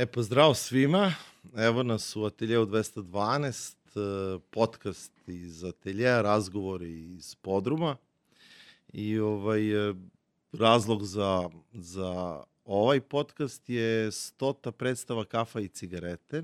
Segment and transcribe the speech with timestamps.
[0.00, 1.14] E, pozdrav svima.
[1.56, 7.96] Evo nas u Ateljevu 212, e, podcast iz Ateljeja, razgovori iz podruma.
[8.92, 9.94] I ovaj, e,
[10.52, 16.42] razlog za, za ovaj podcast je stota predstava kafa i cigarete.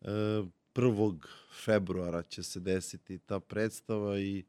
[0.00, 1.14] 1.
[1.14, 1.28] E,
[1.64, 4.44] februara će se desiti ta predstava i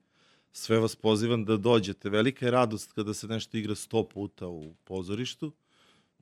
[0.51, 2.09] sve vas pozivam da dođete.
[2.09, 5.51] Velika je radost kada se nešto igra sto puta u pozorištu.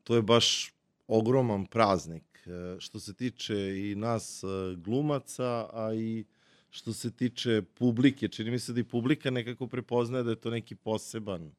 [0.03, 0.80] To je baš
[1.11, 6.25] ogroman praznik e, što se tiče i nas e, glumaca, a i
[6.69, 8.27] što se tiče publike.
[8.27, 11.51] Čini mi se da i publika nekako prepoznaje da je to neki poseban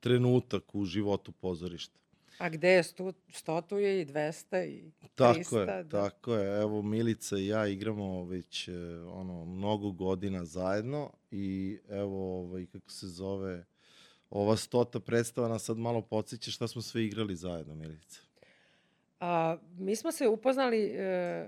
[0.00, 1.98] trenutak u životu pozorišta.
[2.38, 5.08] A gde je stu, stotu je i 200 i 300.
[5.14, 6.08] Tako je, da.
[6.08, 6.60] tako je.
[6.60, 8.72] Evo Milica i ja igramo već e,
[9.06, 13.64] ono mnogo godina zajedno i evo ovaj kako se zove
[14.30, 18.27] ova stota predstava nas sad malo podsjeća šta smo sve igrali zajedno Milica.
[19.20, 21.46] A, mi smo se upoznali e,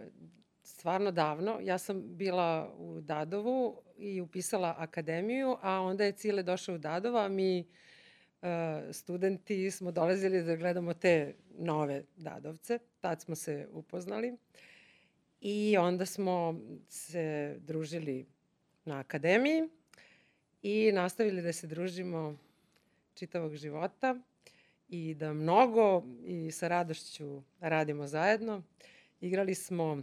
[0.63, 1.59] stvarno davno.
[1.63, 7.29] Ja sam bila u Dadovu i upisala akademiju, a onda je Cile došao u Dadova,
[7.29, 7.65] mi e,
[8.93, 12.79] studenti smo dolazili da gledamo te nove Dadovce.
[13.01, 14.37] Tad smo se upoznali.
[15.41, 18.27] I onda smo se družili
[18.85, 19.69] na akademiji
[20.63, 22.37] i nastavili da se družimo
[23.15, 24.17] čitavog života
[24.91, 28.63] i da mnogo i sa radošću radimo zajedno.
[29.21, 30.03] Igrali smo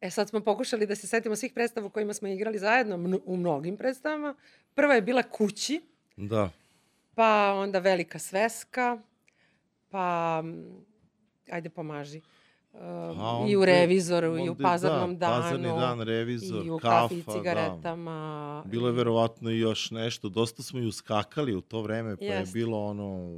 [0.00, 3.36] E sad smo pokušali da se setimo svih predstava u kojima smo igrali zajedno u
[3.36, 4.34] mnogim predstavama.
[4.74, 5.80] Prva je bila Kući.
[6.16, 6.50] Da.
[7.14, 8.98] Pa onda Velika sveska.
[9.90, 10.42] Pa,
[11.50, 12.20] ajde pomaži.
[12.72, 15.42] Uh, I u revizoru, onda, i u pazarnom da, danu.
[15.42, 17.32] Pazarni dan, revizor, I u kafa, kafi i da.
[17.32, 18.62] cigaretama.
[18.64, 18.70] Da.
[18.70, 20.28] Bilo je verovatno i još nešto.
[20.28, 22.54] Dosta smo i uskakali u to vreme, pa Jest.
[22.54, 23.30] je bilo ono,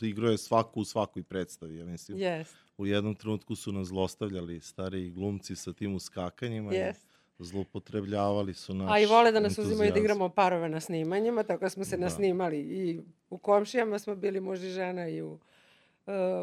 [0.00, 2.18] igro je svaku u svakoj predstavi, ja mislim.
[2.18, 2.56] Jest.
[2.78, 6.74] U jednom trenutku su nas zlostavljali stari glumci sa tim uskakanjima.
[6.74, 7.08] Jest.
[7.38, 11.64] Zlopotrebljavali su naš A i vole da nas uzimaju da igramo parove na snimanjima, tako
[11.64, 12.04] da smo se da.
[12.04, 15.38] nasnimali i u komšijama smo bili muž i žena i u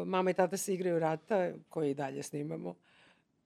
[0.06, 2.74] mama i tata se igraju rata, koji i dalje snimamo.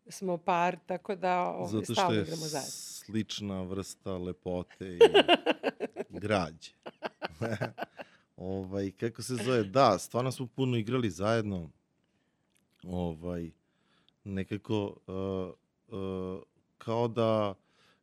[0.08, 2.48] Smo par, tako da ovaj, stalno igramo zajedno.
[2.48, 4.98] Zato što je slična vrsta lepote i
[6.22, 6.70] građe.
[8.36, 9.64] ovaj, kako se zove?
[9.64, 11.70] Da, stvarno smo puno igrali zajedno.
[12.84, 13.50] Ovaj,
[14.25, 16.42] nekako uh, uh,
[16.78, 17.54] kao da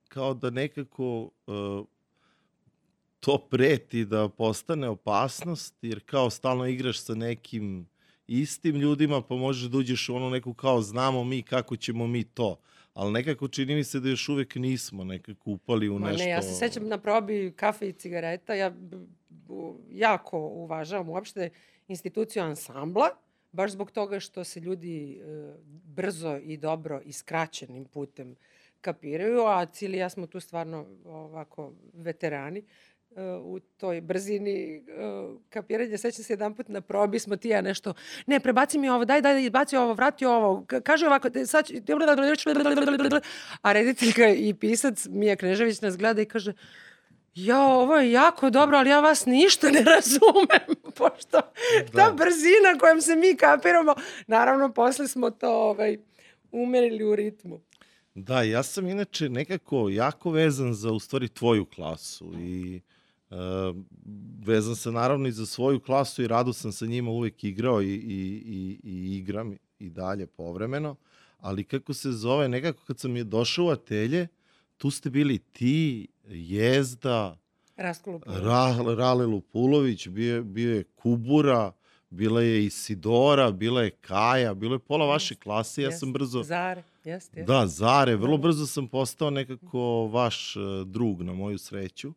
[0.08, 1.86] kao da nekako uh,
[3.20, 7.88] to preti da postane opasnost, jer kao stalno igraš sa nekim
[8.28, 12.24] istim ljudima, pa možeš da uđeš u ono neku kao znamo mi kako ćemo mi
[12.24, 12.60] to.
[12.94, 16.18] Ali nekako čini mi se da još uvek nismo nekako upali u nešto...
[16.18, 18.76] Ma ne, ja se sećam na probi kafe i cigareta, ja
[19.90, 21.50] jako uvažavam uopšte
[21.88, 23.10] instituciju ansambla,
[23.52, 25.54] baš zbog toga što se ljudi e,
[25.86, 28.36] brzo i dobro i skraćenim putem
[28.82, 32.64] kapiraju, a Cili ja smo tu stvarno ovako veterani
[33.42, 35.98] u toj brzini uh, kapiranja.
[35.98, 37.94] Sećam se jedan put na probi smo ti ja nešto,
[38.26, 41.74] ne, prebaci mi ovo, daj, daj, baci ovo, vrati ovo, kaže ovako, sad ću...
[43.62, 46.54] A rediteljka i pisac Mija Knežević nas gleda i kaže,
[47.36, 51.42] ja, ovo je jako dobro, ali ja vas ništa ne razumem, pošto
[51.92, 51.92] da.
[51.92, 53.96] ta brzina kojom se mi kapiramo,
[54.28, 55.98] naravno, posle smo to ovaj,
[56.52, 57.62] umerili u ritmu.
[58.16, 62.97] Da, ja sam inače nekako jako vezan za u stvari tvoju klasu i Uh,
[64.46, 67.94] vezan sam naravno i za svoju klasu i rado sam sa njima uvek igrao i,
[67.94, 70.96] i, i, i igram i dalje povremeno,
[71.40, 74.28] ali kako se zove, nekako kad sam je došao u atelje,
[74.78, 77.38] tu ste bili ti, Jezda,
[78.26, 81.72] Ra, Rale Lupulović, bio, bio je Kubura,
[82.10, 86.44] bila je Isidora, bila je Kaja, bilo je pola vaše klase, ja sam brzo...
[86.44, 87.40] Zare, jeste.
[87.40, 87.48] Jest.
[87.48, 92.14] Da, Zare, vrlo brzo sam postao nekako vaš e, drug na moju sreću.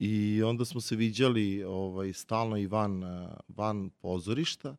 [0.00, 3.02] I onda smo se viđali ovaj, stalno i van,
[3.48, 4.76] van pozorišta.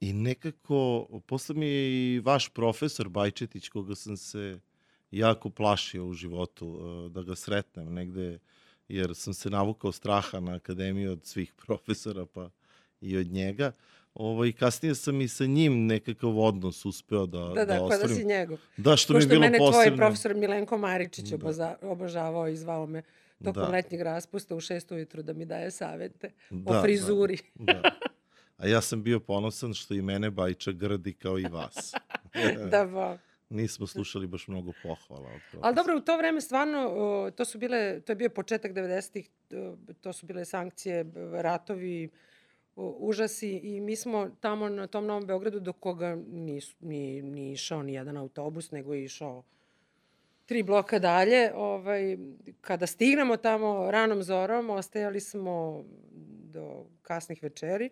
[0.00, 4.60] I nekako, posle mi je i vaš profesor Bajčetić, koga sam se
[5.10, 8.38] jako plašio u životu, da ga sretnem negde,
[8.88, 12.50] jer sam se navukao straha na akademiju od svih profesora, pa
[13.00, 13.72] i od njega.
[14.14, 18.08] Ovo, I kasnije sam i sa njim nekakav odnos uspeo da, da, da, da ostvarim.
[18.08, 18.58] Da, da si njegov.
[18.76, 19.66] Da, što Ko mi je bilo posebno.
[19.66, 21.76] Ko što mene tvoj profesor Milenko Maričić da.
[21.82, 23.02] obožavao i zvao me
[23.44, 23.68] tokom da.
[23.68, 26.82] letnjeg raspusta u šest ujutru da mi daje savete da, o da.
[26.82, 27.38] frizuri.
[27.54, 27.90] Da, da.
[28.56, 31.92] A ja sam bio ponosan što i mene Bajča grdi kao i vas.
[32.70, 33.18] da, ba.
[33.50, 35.30] Nismo slušali baš mnogo pohvala.
[35.60, 36.90] Ali dobro, u to vreme stvarno,
[37.36, 39.30] to su bile, to je bio početak 90-ih,
[40.00, 42.08] to su bile sankcije, ratovi,
[42.76, 47.52] u- užas i, mi smo tamo na tom Novom Beogradu do koga nis, nije, nije
[47.52, 49.42] išao ni jedan autobus, nego je išao
[50.48, 51.52] tri bloka dalje.
[51.54, 52.16] Ovaj,
[52.60, 55.84] kada stignemo tamo ranom zorom, ostajali smo
[56.44, 57.90] do kasnih večeri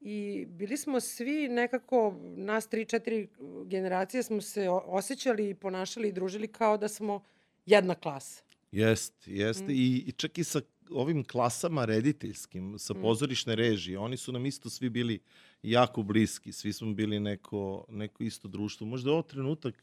[0.00, 3.28] i bili smo svi nekako, nas tri, četiri
[3.66, 7.22] generacije smo se osjećali i ponašali i družili kao da smo
[7.66, 8.42] jedna klasa.
[8.72, 9.64] Jeste, jeste.
[9.64, 9.70] Mm.
[9.70, 10.60] I, I čak i sa
[10.90, 13.00] ovim klasama rediteljskim, sa Mm.
[13.02, 15.18] pozorišne režije, oni su nam isto svi bili
[15.62, 16.52] jako bliski.
[16.52, 18.86] Svi smo bili neko, neko isto društvo.
[18.86, 19.82] Možda je ovo trenutak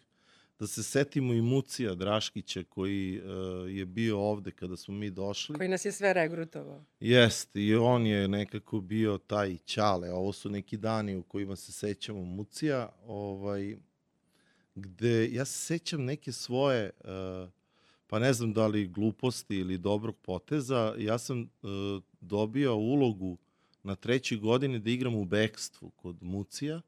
[0.60, 3.26] da se setimo i Mucija Draškića koji uh,
[3.72, 5.56] je bio ovde kada smo mi došli.
[5.56, 6.84] Koji nas je sve regrutovao.
[7.00, 10.12] Jeste, i on je nekako bio taj ćale.
[10.12, 13.78] Ovo su neki dani u kojima se sećamo Mucija, ovaj,
[14.76, 17.50] gde ja se sećam neke svoje, uh,
[18.08, 21.70] pa ne znam da li gluposti ili dobrog poteza, ja sam uh,
[22.22, 23.38] dobio ulogu
[23.84, 26.82] na trećoj godini da igram u bekstvu kod Mucija.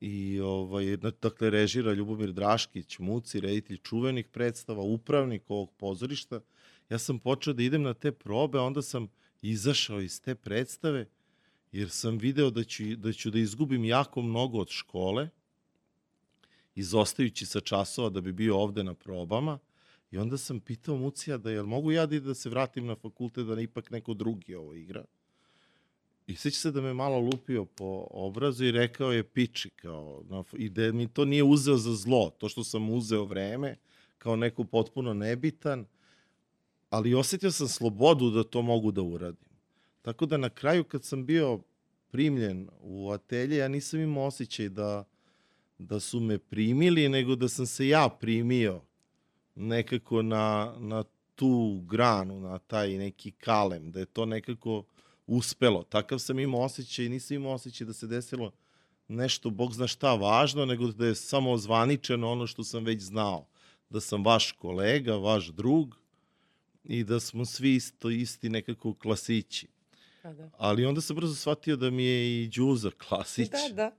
[0.00, 6.40] I ovaj, dakle, režira Ljubomir Draškić, Muci, reditelj čuvenih predstava, upravnik ovog pozorišta.
[6.90, 9.08] Ja sam počeo da idem na te probe, onda sam
[9.42, 11.08] izašao iz te predstave,
[11.72, 15.28] jer sam video da ću, da ću da izgubim jako mnogo od škole,
[16.74, 19.58] izostajući sa časova da bi bio ovde na probama.
[20.10, 23.46] I onda sam pitao Mucija da jel mogu ja da, da se vratim na fakultet
[23.46, 25.04] da ipak neko drugi ovo igra.
[26.28, 30.44] I sveća se da me malo lupio po obrazu i rekao je piči kao, na,
[30.52, 33.76] i da mi to nije uzeo za zlo, to što sam uzeo vreme,
[34.18, 35.86] kao neko potpuno nebitan,
[36.90, 39.48] ali osetio sam slobodu da to mogu da uradim.
[40.02, 41.60] Tako da na kraju kad sam bio
[42.10, 45.04] primljen u atelje, ja nisam imao osjećaj da,
[45.78, 48.80] da su me primili, nego da sam se ja primio
[49.54, 51.04] nekako na, na
[51.34, 54.84] tu granu, na taj neki kalem, da je to nekako
[55.28, 55.82] uspelo.
[55.82, 58.52] Takav sam imao osjećaj i nisam imao osjećaj da se desilo
[59.08, 63.46] nešto, bog zna šta, važno, nego da je samo zvaničeno ono što sam već znao.
[63.90, 65.96] Da sam vaš kolega, vaš drug
[66.84, 69.68] i da smo svi isto isti nekako klasići.
[70.22, 70.50] Pa da.
[70.58, 73.50] Ali onda sam brzo shvatio da mi je i Đuza klasić.
[73.50, 73.90] Da, da.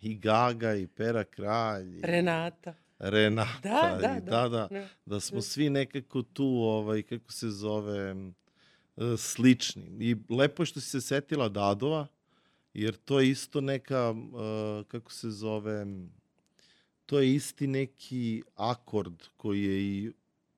[0.00, 1.98] I Gaga, i Pera Kralj.
[1.98, 2.74] I Renata.
[2.98, 3.58] Renata.
[3.62, 4.20] Da, da, da.
[4.20, 4.68] da, da.
[4.70, 4.88] Da.
[5.06, 5.42] Da smo Da.
[5.42, 8.14] svi nekako tu, ovaj, kako se zove,
[9.16, 9.96] slični.
[10.00, 12.06] I lepo je što si se setila Dadova,
[12.74, 15.86] jer to je isto neka, e, kako se zove,
[17.06, 20.12] to je isti neki akord koji je i,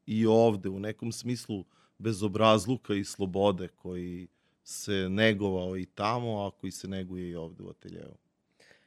[0.06, 1.64] i ovde u nekom smislu
[1.98, 4.28] bezobrazluka i slobode koji
[4.64, 8.16] se negovao i tamo, a koji se neguje i ovde u ateljevu.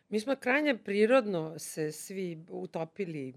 [0.09, 3.33] Mi smo krajnje prirodno se svi utopili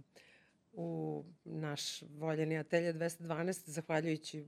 [0.73, 4.45] u naš voljeni atelje 212, zahvaljujući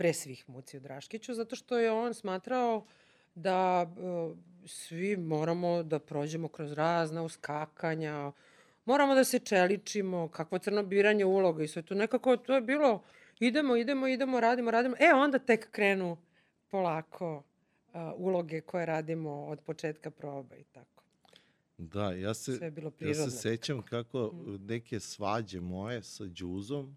[0.00, 2.86] pre svih Muciju Draškiću, zato što je on smatrao
[3.34, 8.32] da e, svi moramo da prođemo kroz razna uskakanja,
[8.84, 13.02] moramo da se čeličimo, kakvo crno biranje uloga i sve to nekako, to je bilo
[13.40, 14.96] idemo, idemo, idemo, radimo, radimo.
[14.98, 16.16] E, onda tek krenu
[16.68, 17.42] polako
[17.92, 21.02] a, uloge koje radimo od početka proba i tako.
[21.78, 24.66] Da, ja se, Ja se sećam kako Mm.
[24.66, 26.96] neke svađe moje sa Đuzom,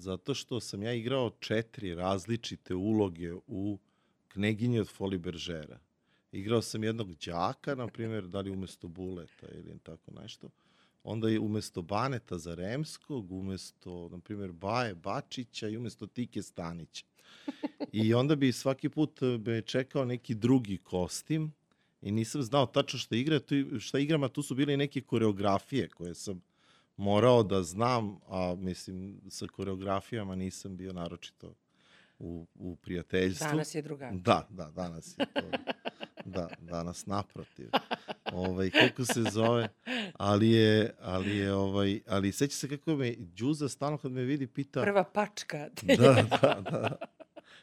[0.00, 3.78] zato što sam ja igrao četiri različite uloge u
[4.28, 5.78] Kneginji od Foli Beržera.
[6.32, 10.48] Igrao sam jednog đaka, na primjer, da li umesto Buleta ili tako nešto.
[11.04, 17.04] Onda je umesto Baneta Zaremskog, umesto, na primjer, Baje Bačića i umesto Tike Stanića.
[17.92, 21.52] I onda bi svaki put me čekao neki drugi kostim
[22.02, 25.00] i nisam znao tačno šta igra, tu, šta igram, a tu su bile i neke
[25.00, 26.40] koreografije koje sam
[27.00, 31.54] morao da znam, a mislim sa koreografijama nisam bio naročito
[32.18, 33.46] u, u prijateljstvu.
[33.50, 34.20] Danas je drugačije.
[34.20, 35.40] Da, da, danas je to.
[36.24, 37.68] Da, danas naprotiv.
[38.32, 39.68] Ovaj, kako se zove,
[40.12, 44.46] ali je, ali je, ovaj, ali seća se kako me Đuza stalno kad me vidi
[44.46, 44.82] pita...
[44.82, 45.68] Prva pačka.
[45.82, 46.96] Da, da, da.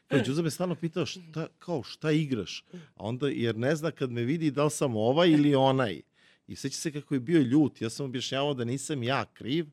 [0.07, 2.65] Kao, Đuza me stalno pitao šta, kao, šta igraš?
[2.73, 6.01] A onda, jer ne zna kad me vidi da li sam ovaj ili onaj.
[6.47, 7.81] I seća se kako je bio ljut.
[7.81, 9.65] Ja sam objašnjavao da nisam ja kriv,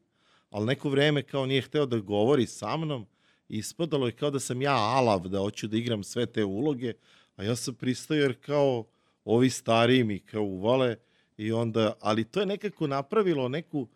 [0.51, 3.07] ali neko vreme kao nije hteo da govori sa mnom.
[3.49, 6.93] I ispadalo je kao da sam ja alav, da hoću da igram sve te uloge.
[7.37, 8.85] A ja sam pristao jer kao
[9.25, 10.97] ovi stariji mi kao uvale.
[11.37, 13.89] I onda, ali to je nekako napravilo neku uh,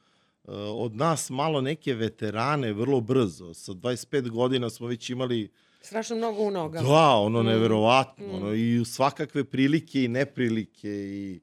[0.75, 3.55] od nas malo neke veterane vrlo brzo.
[3.55, 5.51] Sa 25 godina smo već imali
[5.83, 6.89] Strašno mnogo u nogama.
[6.89, 7.47] Da, ono Mm.
[7.47, 8.35] neverovatno, Mm.
[8.35, 11.41] ono i svakakve prilike i neprilike i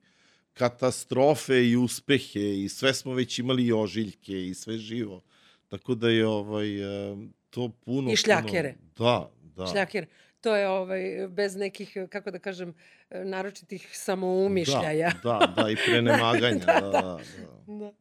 [0.57, 5.21] katastrofe i uspehe i sve smo već imali i ožiljke i sve živo.
[5.67, 7.15] Tako da je ovaj e,
[7.49, 8.75] to puno I šljakere.
[8.95, 9.67] Puno, da, da.
[9.67, 10.05] Šljaker.
[10.41, 12.73] to je ovaj, bez nekih, kako da kažem,
[13.09, 15.11] naročitih samoumišljaja.
[15.23, 16.65] Da, da, da i prenemaganja.
[16.65, 17.19] Da, da, da.
[17.67, 17.91] da, da.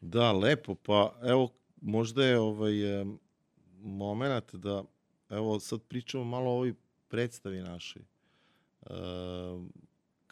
[0.00, 0.32] Da.
[0.32, 0.74] Lepo.
[0.74, 1.48] Pa evo,
[1.80, 3.18] možda je ovaj, em,
[3.80, 4.84] moment da,
[5.30, 6.74] evo sad pričamo malo o ovoj
[7.08, 8.02] predstavi našoj.
[8.02, 8.94] E,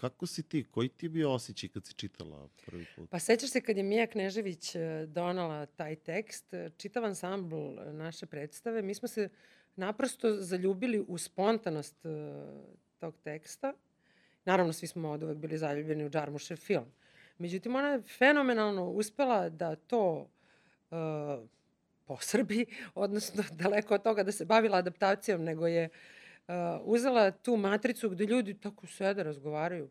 [0.01, 3.11] kako si ti, koji ti je bio osjećaj kad si čitala prvi put?
[3.11, 7.93] Pa sećaš se kad je Mija Knežević e, donala taj tekst, e, čitav ansambl e,
[7.93, 9.29] naše predstave, mi smo se
[9.77, 11.97] naprosto zaljubili u spontanost
[12.99, 13.73] tog teksta.
[14.45, 16.87] Naravno, svi smo od uvek bili zaljubljeni u Džarmušev film.
[17.39, 20.31] Međutim, ona je fenomenalno uspela da to
[20.91, 20.99] uh,
[22.05, 26.18] posrbi, odnosno daleko od toga da se bavila adaptacijom, nego je uh,
[26.85, 29.91] uzela tu matricu gde ljudi tako sede, razgovaraju,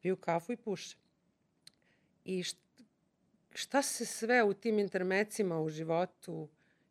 [0.00, 0.96] piju kafu i puše.
[2.24, 2.60] I šta,
[3.54, 6.48] šta se sve u tim intermecima u životu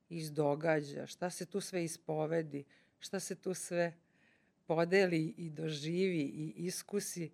[0.09, 2.63] izdogađa, šta se tu sve ispovedi,
[2.99, 3.93] šta se tu sve
[4.65, 7.31] podeli i doživi i iskusi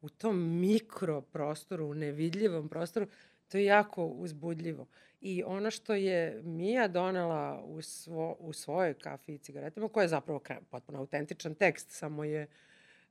[0.00, 3.06] u tom mikroprostoru, u nevidljivom prostoru,
[3.48, 4.86] to je jako uzbudljivo.
[5.24, 10.08] I ono što je Mija donela u, svo, u svojoj kafi i cigaretama, koja je
[10.08, 10.40] zapravo
[10.70, 12.46] potpuno autentičan tekst, samo je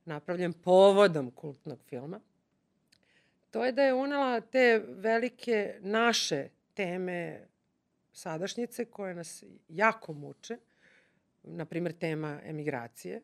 [0.04, 2.20] napravljen povodom kultnog filma,
[3.50, 7.46] to je da je unela te velike naše teme
[8.12, 10.58] sadašnjice koje nas jako muče,
[11.42, 13.22] na primjer tema emigracije,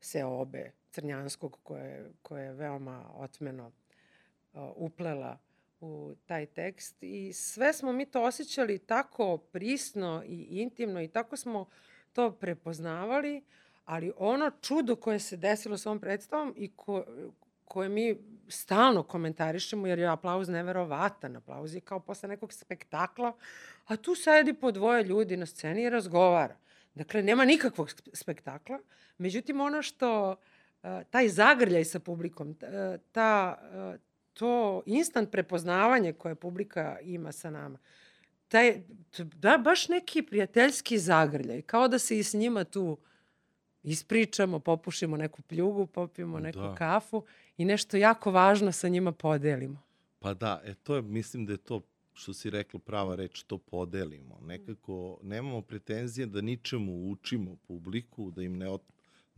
[0.00, 5.38] seobe Crnjanskog koje, koje je veoma otmeno uh, uplela
[5.80, 11.36] u taj tekst i sve smo mi to osjećali tako prisno i intimno i tako
[11.36, 11.68] smo
[12.12, 13.42] to prepoznavali,
[13.84, 17.04] ali ono čudo koje se desilo s ovom predstavom i ko,
[17.64, 18.16] koje mi
[18.48, 23.32] stalno komentarišemo, jer je aplauz neverovatan, aplauz je kao posle nekog spektakla,
[23.86, 26.56] a tu sedi po dvoje ljudi na sceni i razgovara.
[26.94, 28.78] Dakle, nema nikakvog sp- spektakla,
[29.18, 32.56] međutim ono što uh, taj zagrljaj sa publikom, uh,
[33.12, 33.58] ta,
[33.94, 34.00] uh,
[34.32, 37.78] to instant prepoznavanje koje publika ima sa nama,
[38.48, 38.82] taj,
[39.18, 42.98] da, baš neki prijateljski zagrljaj, kao da se i s njima tu
[43.82, 46.74] ispričamo, popušimo neku pljugu, popijemo neku Da.
[46.74, 47.24] kafu
[47.56, 49.82] i nešto jako važno sa njima podelimo.
[50.18, 51.80] Pa da, e to je, mislim da je to
[52.12, 54.38] što si rekla prava reč, to podelimo.
[54.42, 58.66] Nekako nemamo pretenzije da ničemu učimo publiku, da im ne.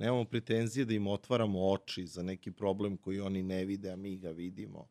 [0.02, 4.16] Nemamo pretenzije da im otvaramo oči za neki problem koji oni ne vide, a mi
[4.16, 4.88] ga vidimo.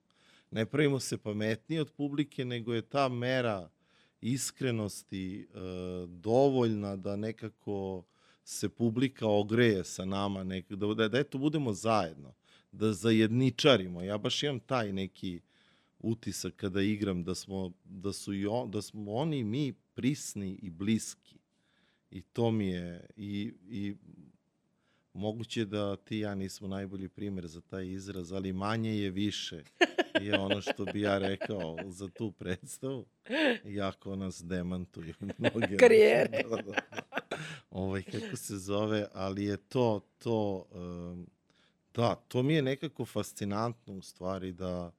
[0.51, 3.69] Ne pravimo se pametniji od publike, nego je ta mera
[4.21, 5.47] iskrenosti e,
[6.07, 8.03] dovoljna da nekako
[8.43, 12.33] se publika ogreje sa nama, nek, da, da, da eto budemo zajedno,
[12.71, 14.01] da zajedničarimo.
[14.01, 15.41] Ja baš imam taj neki
[15.99, 20.69] utisak kada igram da smo da su i on, da smo oni mi prisni i
[20.69, 21.39] bliski.
[22.11, 23.95] I to mi je i i
[25.13, 29.63] moguće da ti i ja nismo najbolji primer za taj izraz, ali manje je više
[30.21, 33.05] je ono što bi ja rekao za tu predstavu,
[33.65, 35.77] iako nas demantuju mnoge.
[35.79, 36.43] Karijere.
[36.49, 36.81] Da, da, da.
[37.69, 41.27] Ovaj, kako se zove, ali je to, to, um,
[41.93, 44.91] da, to mi je nekako fascinantno u stvari da,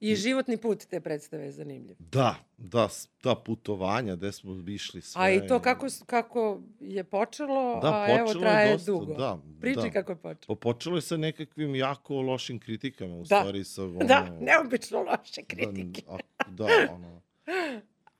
[0.00, 1.96] I životni put te predstave je zanimljiv.
[2.00, 2.88] Da, da,
[3.20, 5.22] ta putovanja gde smo išli sve.
[5.22, 9.14] A i to kako, kako je počelo, Da, a evo počelo je traje dosta, dugo.
[9.14, 9.90] da, Pričaj da.
[9.90, 10.38] kako je počelo.
[10.48, 13.24] Pa počelo je sa nekakvim jako lošim kritikama, u Da.
[13.24, 13.98] stvari sa ono...
[13.98, 16.02] Da, neobično loše kritike.
[16.02, 17.20] Da, a- da, ono...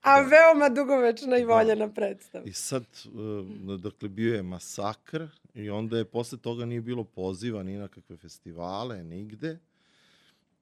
[0.01, 0.29] A da.
[0.29, 1.47] veoma dugovečna i Da.
[1.47, 2.45] voljena predstava.
[2.45, 3.09] I sad, e,
[3.79, 5.23] dakle, bio je masakr
[5.55, 9.59] i onda je posle toga nije bilo poziva ni na kakve festivale, nigde.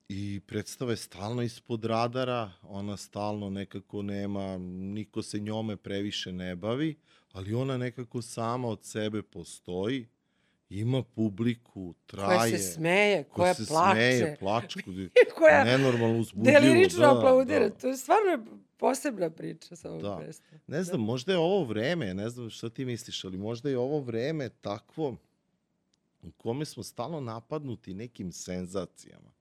[0.09, 6.57] I predstava je stalno ispod radara, ona stalno nekako nema, niko se njome previše ne
[6.57, 6.97] bavi,
[7.33, 10.07] ali ona nekako sama od sebe postoji,
[10.71, 12.39] ima publiku, traje.
[12.39, 14.81] Koja se smeje, ko koja se plače, smeje, plače,
[15.39, 16.61] koja nenormalno uzbudljivo.
[16.61, 17.69] delirično da, aplaudira.
[17.69, 17.75] da.
[17.75, 18.47] To je stvarno
[18.77, 20.17] posebna priča sa ovom Da.
[20.17, 20.61] predstavom.
[20.67, 24.01] Ne znam, možda je ovo vreme, ne znam šta ti misliš, ali možda je ovo
[24.01, 25.17] vreme takvo
[26.23, 29.36] u kome smo stalno napadnuti nekim senzacijama.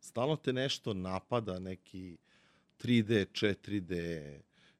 [0.00, 2.16] Stalno te nešto napada, neki
[2.78, 4.22] 3D, 4D,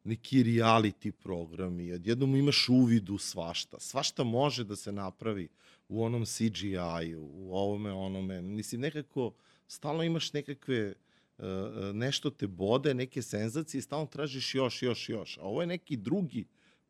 [0.04, 3.80] neki reality programi, odjednom imaš uvid u svašta.
[3.80, 5.48] Svašta može da se napravi
[5.88, 8.42] u onom CGI-u, u ovome, onome.
[8.42, 9.32] Mislim, nekako,
[9.68, 10.94] stalno imaš nekakve, e,
[11.38, 15.38] e, nešto te bode, neke senzacije i stalno tražiš još, još, još.
[15.38, 16.44] A ovo je neki drugi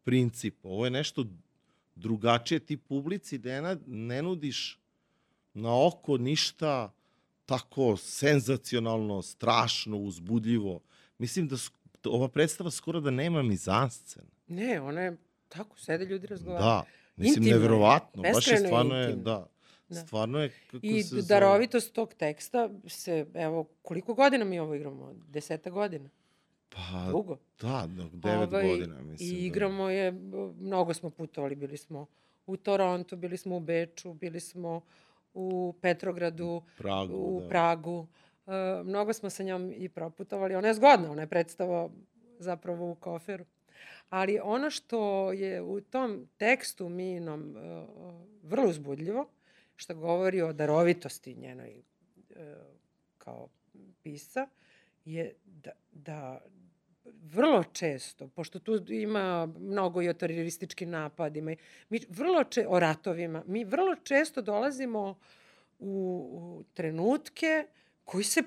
[0.04, 1.26] princip, ovo je nešto
[1.94, 2.58] drugačije.
[2.58, 4.78] Ti publici na- ne nudiš
[5.54, 6.92] na oko ništa
[7.50, 10.80] tako senzacionalno, strašno, uzbudljivo.
[11.18, 11.56] Mislim da
[12.04, 14.22] ova predstava skoro da nema mizanscen.
[14.48, 15.16] Ne, ona je
[15.48, 16.64] tako, sede ljudi razgovaraju.
[16.64, 16.84] Da,
[17.16, 18.22] Mislim, Intimno je, neverovatno.
[18.22, 19.46] Baš je stvarno je, da.
[19.88, 20.00] Da.
[20.00, 21.22] Stvarno je, kako I se zove...
[21.22, 25.14] darovitost tog teksta se, evo, koliko godina mi ovo igramo?
[25.28, 26.10] Deseta godina?
[26.68, 27.36] Pa, Dugo.
[27.60, 29.28] da, da, devet Ovaj, godina, mislim.
[29.28, 29.46] I da.
[29.46, 30.12] igramo je,
[30.60, 32.06] mnogo smo putovali, bili smo
[32.46, 34.80] u Torontu, bili smo u Beču, bili smo
[35.34, 37.48] u Petrogradu, Pragu, u da.
[37.48, 38.06] Pragu.
[38.46, 40.54] E, mnogo smo sa njom i proputovali.
[40.54, 41.90] Ona je zgodna, ona je predstava
[42.38, 43.44] zapravo u koferu.
[44.08, 47.86] Ali ono što je u tom tekstu Minom e,
[48.42, 49.28] vrlo uzbudljivo,
[49.76, 51.82] što govori o darovitosti njenoj e,
[53.18, 53.48] kao
[54.02, 54.48] pisca,
[55.04, 56.40] je da, da
[57.22, 61.54] vrlo često, pošto tu ima mnogo i o terorističkim napadima,
[61.88, 65.18] mi vrlo če, o ratovima, mi vrlo često dolazimo
[65.78, 67.66] u, u trenutke
[68.04, 68.42] koji se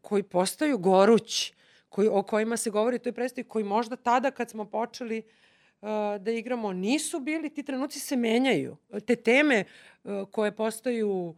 [0.00, 1.54] koji postaju gorući,
[1.88, 5.22] koji, o kojima se govori u toj predstavi, koji možda tada kad smo počeli
[5.80, 5.88] uh,
[6.20, 8.76] da igramo nisu bili, ti trenuci se menjaju.
[9.06, 9.64] Te teme
[10.04, 11.34] uh, koje postaju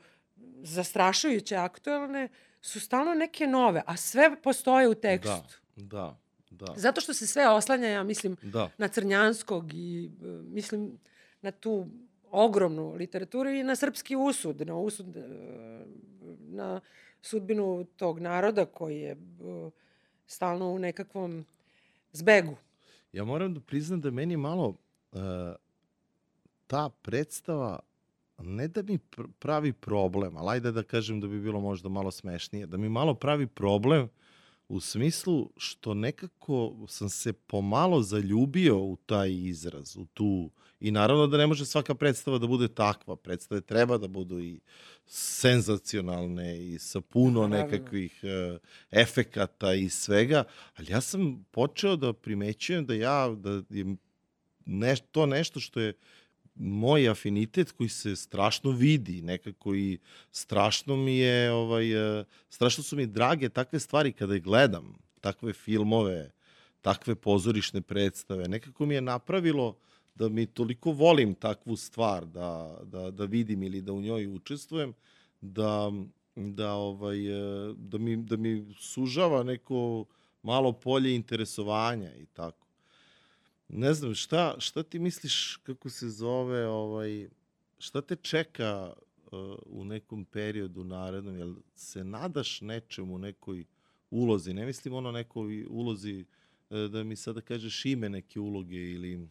[0.63, 2.29] zastrašujuće aktuelne
[2.61, 5.61] su stalno neke nove, a sve postoje u tekstu.
[5.77, 6.24] Da, da,
[6.55, 6.75] da.
[6.77, 10.99] Zato što se sve oslanja, ja mislim, Da, na Crnjanskog i e, mislim
[11.43, 11.87] na tu
[12.31, 15.21] ogromnu literaturu i na srpski usud, na usud, e,
[16.39, 16.81] na
[17.23, 19.17] sudbinu tog naroda koji je e,
[20.27, 21.45] stalno u nekakvom
[22.13, 22.57] zbegu.
[23.13, 24.77] ja moram da priznam da meni malo
[26.67, 27.81] ta predstava
[28.39, 32.11] ne da mi pr pravi problem, ali ajde da kažem da bi bilo možda malo
[32.11, 34.09] smešnije, da mi malo pravi problem
[34.75, 40.51] u smislu što nekako sam se pomalo zaljubio u taj izraz, u tu
[40.81, 44.61] i naravno da ne može svaka predstava da bude takva, predstave treba da budu i
[45.07, 47.73] senzacionalne i sa puno Naravno.
[47.73, 48.59] nekakvih uh,
[48.91, 50.45] efekata i svega,
[50.77, 53.97] ali ja sam počeo da primećujem da ja, da je
[54.67, 55.93] neš, to nešto što je
[56.55, 59.99] moj afinitet koji se strašno vidi nekako i
[60.33, 66.31] strašno mi je ovaj eh, strašno su mi drage takve stvari kada gledam takve filmove
[66.85, 68.49] takve pozorišne predstave.
[68.49, 69.77] Nekako mi je napravilo
[70.15, 74.93] da mi toliko volim takvu stvar da, da, da vidim ili da u njoj učestvujem
[75.41, 75.93] da
[76.37, 80.05] da ovaj eh, da mi da mi sužava neko
[80.43, 82.64] malo polje interesovanja i tako
[83.69, 87.29] Ne znam, šta, šta ti misliš kako se zove, ovaj,
[87.79, 91.37] šta te čeka uh, u nekom periodu narednom?
[91.37, 93.65] Jel se nadaš nečemu, nekoj
[94.11, 94.55] ulozi?
[94.55, 96.25] Ne mislim ono nekoj ulozi
[96.71, 99.29] uh, da mi sada kažeš ime neke uloge ili,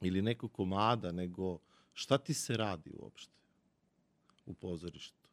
[0.00, 1.58] ili nekog komada, nego
[1.92, 3.32] šta ti se radi uopšte
[4.46, 5.26] u pozorištu?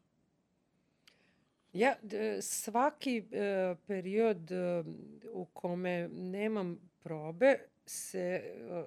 [1.74, 1.96] Ja,
[2.42, 4.84] svaki e, period e,
[5.32, 8.84] u kome nemam probe se e,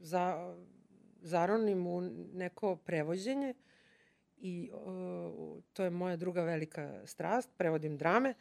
[0.00, 0.54] za,
[1.22, 2.00] zaronim u
[2.32, 3.54] neko prevođenje
[4.38, 8.34] i e, to je moja druga velika strast, prevodim drame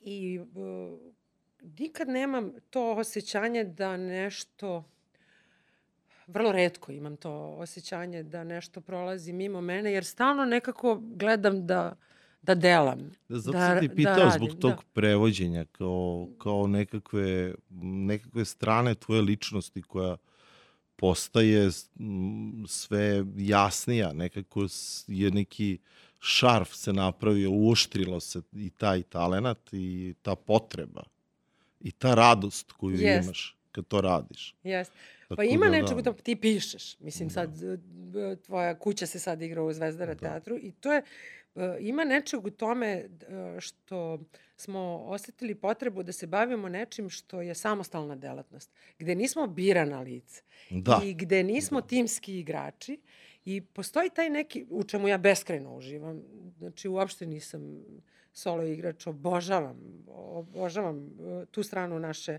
[0.00, 1.18] i e,
[1.62, 4.84] nikad nemam to osjećanje da nešto
[6.28, 11.96] vrlo redko imam to osjećanje da nešto prolazi mimo mene, jer stalno nekako gledam da,
[12.42, 12.98] da delam.
[13.28, 14.82] Da, zato Da sam ti da pitao radim, zbog tog da.
[14.92, 20.16] prevođenja, kao, kao nekakve, nekakve strane tvoje ličnosti koja
[20.96, 21.70] postaje
[22.66, 24.66] sve jasnija, nekako
[25.06, 25.78] je neki
[26.20, 31.02] šarf se napravio, uoštrilo se i taj talenat i ta potreba
[31.80, 33.24] i ta radost koju Jest.
[33.24, 34.54] imaš kad to radiš.
[34.62, 34.94] Jeste.
[35.28, 36.12] Pa Tako ima da, nečeg da.
[36.12, 36.98] ti pišeš.
[37.00, 37.32] Mislim, Da.
[37.34, 37.50] sad
[38.46, 40.20] tvoja kuća se sad igra u Zvezdara Da.
[40.20, 41.02] teatru i to je,
[41.80, 43.08] ima nečeg u tome e,
[43.60, 44.18] što
[44.56, 50.42] smo osetili potrebu da se bavimo nečim što je samostalna delatnost, gde nismo birana lica
[50.70, 53.00] Da, i gde nismo timski igrači
[53.44, 56.22] i postoji taj neki, u čemu ja beskrajno uživam,
[56.58, 57.84] znači uopšte nisam
[58.32, 62.38] solo igrač, obožavam, obožavam e, tu stranu naše e,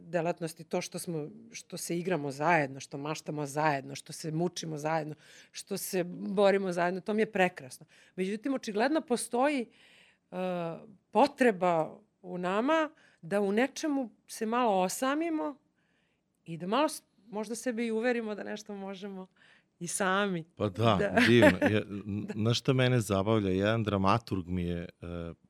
[0.00, 5.14] delatnosti, to što smo, što se igramo zajedno, što maštamo zajedno, što se mučimo zajedno,
[5.52, 7.86] što se borimo zajedno, to mi je prekrasno.
[8.16, 9.66] Međutim, očigledno postoji
[10.30, 10.36] e,
[11.10, 12.90] potreba u nama
[13.22, 15.56] da u nečemu se malo osamimo
[16.44, 16.88] i da malo
[17.30, 19.26] možda sebe i uverimo da nešto možemo
[19.78, 20.44] i sami.
[20.56, 21.20] Pa da, Da.
[21.28, 21.58] divno.
[21.70, 21.82] Ja,
[22.44, 24.86] na šta mene zabavlja, jedan dramaturg mi je e,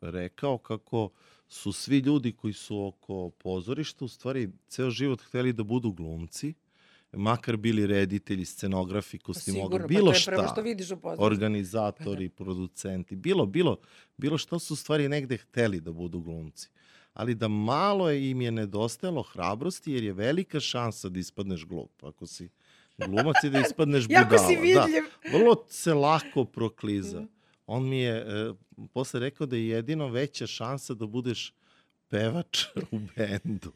[0.00, 1.10] rekao kako
[1.50, 6.54] su svi ljudi koji su oko pozorišta u stvari ceo život hteli da budu glumci,
[7.12, 10.48] makar bili reditelji, scenografi, Pa kostimografi, sigurno, bilo pa šta.
[10.52, 11.24] što vidiš u pozorištu.
[11.24, 13.76] organizatori, Pa producenti, bilo, bilo,
[14.16, 16.68] bilo šta su u stvari negde hteli da budu glumci.
[17.12, 22.04] ali da malo je im je nedostajalo hrabrosti jer je velika šansa da ispadneš glup.
[22.04, 22.48] Ako si
[22.98, 24.22] glumac i da ispadneš budala.
[24.22, 25.02] Jako si vidljiv.
[25.24, 27.26] Da, vrlo se lako prokliza.
[27.72, 28.52] On mi je e,
[28.92, 31.54] posle rekao da je jedino veća šansa da budeš
[32.08, 33.72] pevač u bendu.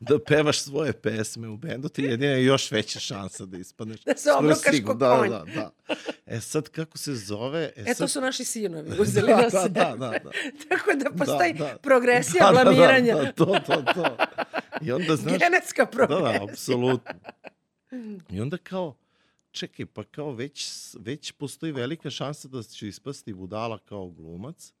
[0.00, 4.00] da pevaš svoje pesme u bendu, ti jedina je još veća šansa da ispadneš.
[4.04, 5.28] Da se obrokaš ko da, konj.
[5.28, 5.70] Da, da.
[6.26, 7.72] E sad, kako se zove...
[7.76, 10.30] E, E, sad, to su naši sinovi uzeli da, na da, da, da, da.
[10.68, 11.76] Tako da postoji da.
[11.82, 13.14] progresija blamiranja.
[13.14, 14.16] Da, da, da, to, to, to.
[14.82, 15.38] I onda, znaš...
[15.38, 16.38] Genetska Da, progresija.
[16.38, 17.14] da, apsolutno.
[18.30, 18.96] I onda kao,
[19.50, 24.72] čekaj, pa kao već, već postoji velika šansa da će ispasti budala kao glumac,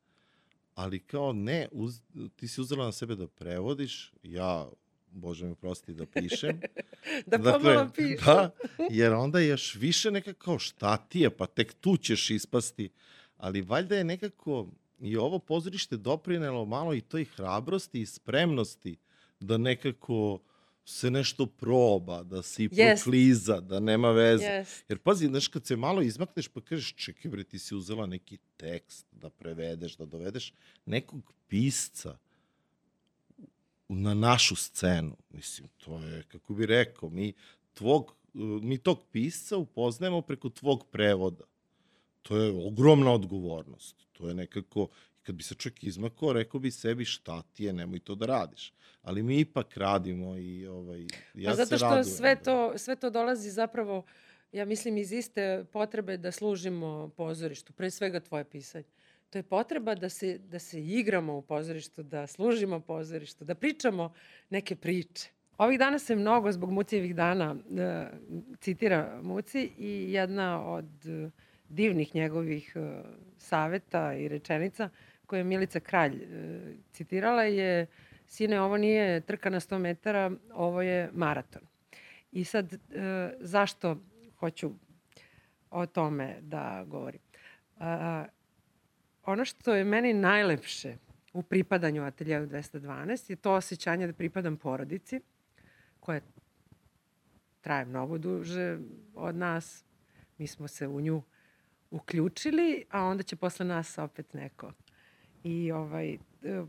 [0.74, 2.00] ali kao ne, uz,
[2.36, 4.68] ti si uzela na sebe da prevodiš, ja,
[5.12, 6.60] Bože mi prosti, da pišem.
[7.26, 8.24] Da pomalo pišu.
[8.24, 8.50] Da,
[8.90, 12.90] jer onda još više nekako kao šta ti je, pa tek tu ćeš ispasti.
[13.36, 14.68] Ali valjda je nekako
[15.00, 18.96] i ovo pozorište doprinelo malo i toj hrabrosti i spremnosti
[19.40, 20.38] da nekako
[20.84, 23.04] se nešto proba, da se Jest.
[23.04, 24.44] prokliza, da nema veze.
[24.44, 24.82] Yes.
[24.88, 28.38] Jer pazi, znaš, kad se malo izmakneš pa kažeš, čekaj bre, ti si uzela neki
[28.56, 30.52] tekst da prevedeš, da dovedeš
[30.86, 32.18] nekog pisca
[33.88, 35.16] na našu scenu.
[35.30, 37.32] Mislim, to je, kako bi rekao, mi,
[37.74, 38.14] tvog,
[38.62, 41.44] mi tog pisca upoznajemo preko tvog prevoda.
[42.22, 43.96] To je ogromna odgovornost.
[44.12, 44.88] To je nekako,
[45.30, 48.72] kad bi se čovjek izmakao, rekao bi sebi šta ti je, nemoj to da radiš.
[49.02, 52.04] Ali mi ipak radimo i ovaj, ja Pa zato što radujem.
[52.04, 52.42] sve da.
[52.42, 54.02] to, sve to dolazi zapravo,
[54.52, 58.84] ja mislim, iz iste potrebe da služimo pozorištu, pre svega tvoje pisanje.
[59.30, 64.12] To je potreba da se, da se igramo u pozorištu, da služimo pozorištu, da pričamo
[64.50, 65.30] neke priče.
[65.58, 68.06] Ovih dana se mnogo zbog Mucijevih dana e,
[68.60, 70.90] citira Muci i jedna od
[71.68, 73.02] divnih njegovih e,
[73.38, 74.90] saveta i rečenica
[75.30, 76.26] koje je Milica Kralj e,
[76.92, 77.86] citirala je
[78.26, 81.62] Sine, ovo nije trka na 100 metara, ovo je maraton.
[82.32, 82.78] I sad, e,
[83.40, 83.96] zašto
[84.38, 84.70] hoću
[85.70, 87.20] o tome da govorim?
[89.24, 90.96] Ono što je meni najlepše
[91.32, 95.20] u pripadanju ateljevu 212 je to osjećanje da pripadam porodici,
[96.00, 96.20] koja
[97.60, 98.78] traje mnogo duže
[99.14, 99.84] od nas.
[100.38, 101.22] Mi smo se u nju
[101.90, 104.72] uključili, a onda će posle nas opet neko.
[105.44, 106.18] I ovaj, e,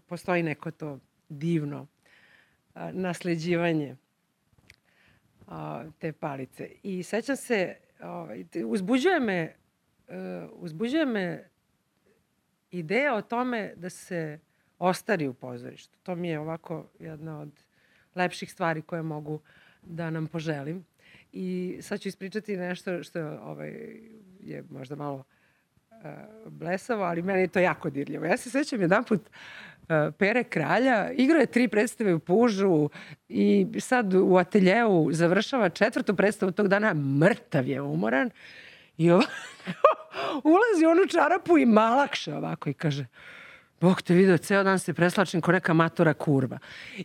[0.08, 1.88] postoji neko to divno
[2.74, 3.96] a, nasleđivanje
[6.00, 6.70] te palice.
[6.84, 9.56] I sećam se, ovaj, uzbuđuje me,
[10.08, 11.50] e, uzbuđuje me
[12.72, 14.40] ideja o tome da se
[14.80, 15.98] ostari u pozorištu.
[16.04, 17.52] To mi je ovako jedna od
[18.16, 19.40] lepših stvari koje mogu
[19.82, 20.86] da nam poželim.
[21.34, 23.70] I sad ću ispričati nešto što ovaj,
[24.40, 25.41] je možda malo uh,
[26.46, 28.26] blesavo, ali meni je to jako dirljivo.
[28.26, 32.90] Ja se sećam jedan put uh, Pere Kralja, igrao je tri predstave u Pužu
[33.30, 38.30] i sad u ateljeu završava četvrtu predstavu tog dana, mrtav je umoran
[38.98, 39.32] i ovako
[40.54, 43.06] ulazi u onu čarapu i malakše ovako i kaže
[43.82, 46.60] Bog te video, ceo dan se preslačim ko neka matora kurva.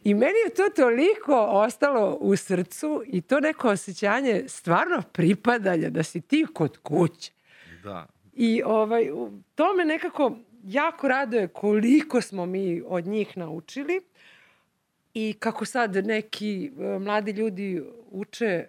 [0.05, 6.03] I meni je to toliko ostalo u srcu i to neko osjećanje stvarno pripadanja da
[6.03, 7.33] si ti kod kuće.
[7.85, 8.07] Da.
[8.37, 9.11] I ovaj,
[9.55, 14.01] to me nekako jako raduje koliko smo mi od njih naučili
[15.15, 18.67] i kako sad neki e, mladi ljudi uče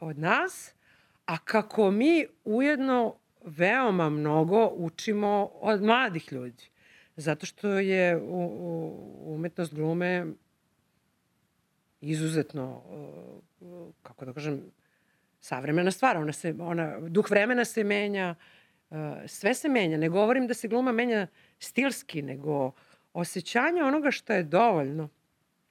[0.00, 0.74] od nas,
[1.26, 6.64] a kako mi ujedno veoma mnogo učimo od mladih ljudi.
[7.16, 8.94] Zato što je u,
[9.24, 10.26] umetnost glume
[12.00, 12.82] izuzetno,
[13.60, 14.62] uh, kako da kažem,
[15.40, 16.16] savremena stvar.
[16.16, 18.34] Ona se, ona, duh vremena se menja,
[18.90, 19.98] uh, sve se menja.
[19.98, 21.26] Ne govorim da se gluma menja
[21.58, 22.72] stilski, nego
[23.12, 25.08] osjećanje onoga što je dovoljno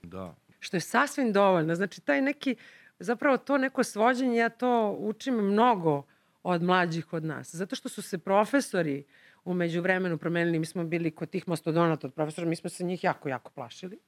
[0.04, 0.36] Da.
[0.60, 1.76] što je sasvim dovoljno.
[1.76, 2.56] Znači, taj neki,
[3.00, 6.04] zapravo to neko svođenje, ja to učim mnogo
[6.44, 7.56] od mlađih od nas.
[7.56, 9.04] Zato što su se profesori
[9.46, 10.60] umeđu vremenu promenili.
[10.60, 14.00] Mi smo bili kod tih mastodonata od profesora, mi smo se njih jako, jako plašili.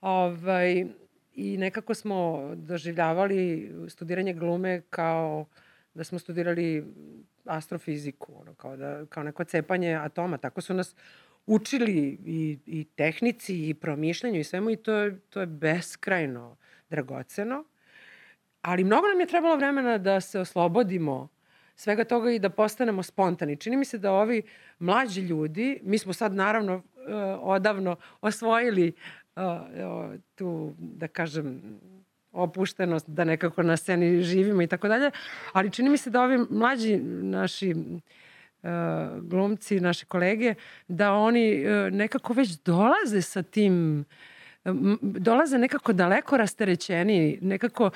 [0.00, 0.86] Ovaj,
[1.34, 3.46] I nekako smo doživljavali
[3.88, 5.46] studiranje glume kao
[5.94, 6.84] da smo studirali
[7.44, 10.38] astrofiziku, ono, kao, da, kao neko cepanje atoma.
[10.38, 10.94] Tako su nas
[11.46, 11.92] učili
[12.26, 16.56] i, i tehnici i promišljanju i svemu i to, je- to je beskrajno
[16.90, 17.64] dragoceno.
[18.62, 21.28] Ali mnogo nam je trebalo vremena da se oslobodimo
[21.76, 23.56] svega toga i da postanemo spontani.
[23.56, 24.42] Čini mi se da ovi
[24.78, 28.92] mlađi ljudi, mi smo sad naravno eh, odavno osvojili
[30.34, 31.78] tu, da kažem,
[32.32, 35.10] opuštenost, da nekako na sceni živimo i tako dalje,
[35.52, 37.74] ali čini mi se da ovi mlađi naši
[39.20, 40.54] glumci, naše kolege,
[40.88, 44.04] da oni uh, nekako već dolaze sa tim,
[44.64, 47.90] um, dolaze nekako daleko rasterećeni, nekako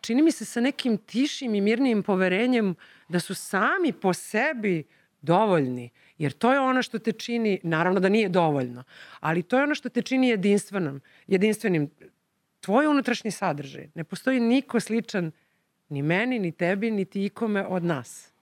[0.00, 2.74] čini mi se sa nekim tišim i mirnim poverenjem
[3.08, 4.84] da su sami po sebi
[5.22, 5.90] dovoljni.
[6.18, 8.84] Jer to je ono što te čini, naravno da nije dovoljno,
[9.20, 11.90] ali to je ono što te čini jedinstvenom, jedinstvenim.
[12.60, 13.88] Tvoj unutrašnji sadržaj.
[13.94, 15.32] Ne postoji niko sličan
[15.88, 18.32] ni meni, ni tebi, niti ikome od nas.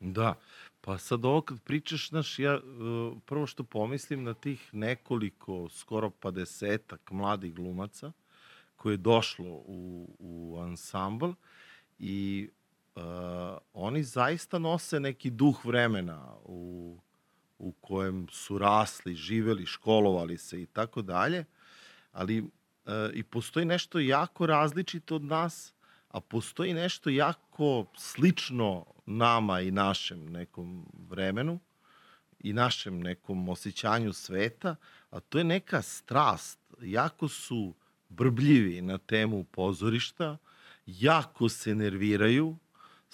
[0.00, 0.34] Da.
[0.80, 6.10] Pa sad ovo kad pričaš, znaš, ja uh, prvo što pomislim na tih nekoliko, skoro
[6.10, 8.12] pa desetak mladih glumaca
[8.76, 11.30] koje je došlo u, u ansambl
[11.98, 12.48] i
[12.94, 13.02] uh,
[13.72, 16.98] oni zaista nose neki duh vremena u,
[17.58, 21.44] u kojem su rasli, živeli, školovali se i tako dalje,
[22.12, 22.48] ali uh,
[23.12, 25.74] i postoji nešto jako različito od nas,
[26.08, 31.60] a postoji nešto jako slično nama i našem nekom vremenu
[32.40, 34.76] i našem nekom osjećanju sveta,
[35.10, 36.58] a to je neka strast.
[36.82, 37.74] Jako su
[38.08, 40.36] brbljivi na temu pozorišta,
[40.86, 42.56] jako se nerviraju,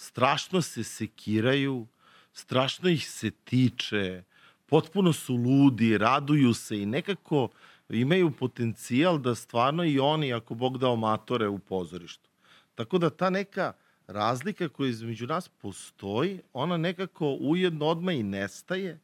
[0.01, 1.87] strašno se sekiraju,
[2.33, 4.23] strašno ih se tiče,
[4.67, 7.49] potpuno su ludi, raduju se i nekako
[7.89, 12.31] imaju potencijal da stvarno i oni, ako Bog dao matore u pozorištu.
[12.75, 13.73] Tako da ta neka
[14.07, 19.01] razlika koja između nas postoji, ona nekako ujedno odmah i nestaje,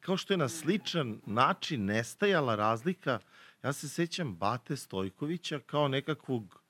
[0.00, 3.18] kao što je na sličan način nestajala razlika,
[3.62, 6.65] ja se sećam Bate Stojkovića kao nekakvog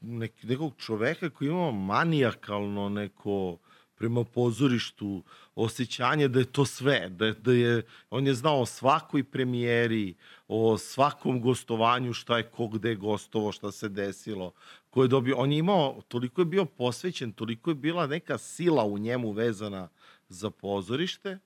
[0.00, 3.58] nek, nekog čoveka koji ima manijakalno neko
[4.00, 5.22] prema pozorištu
[5.54, 10.14] osjećanje da je to sve, da, da je, on je znao o svakoj premijeri,
[10.48, 14.52] o svakom gostovanju, šta je ko gde gostovo, šta se desilo,
[14.90, 18.84] ko je dobio, on je imao, toliko je bio posvećen, toliko je bila neka sila
[18.84, 19.88] u njemu vezana
[20.28, 21.38] za pozorište, e,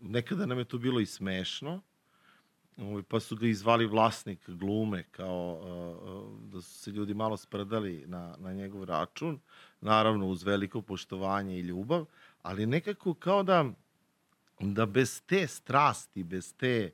[0.00, 1.80] nekada nam je to bilo i smešno,
[2.76, 8.04] Ovaj, pa su ga izvali vlasnik glume, kao uh, da su se ljudi malo sprdali
[8.06, 9.40] na, na njegov račun,
[9.80, 12.04] naravno uz veliko poštovanje i ljubav,
[12.42, 13.64] ali nekako kao da,
[14.60, 16.90] da bez te strasti, bez te,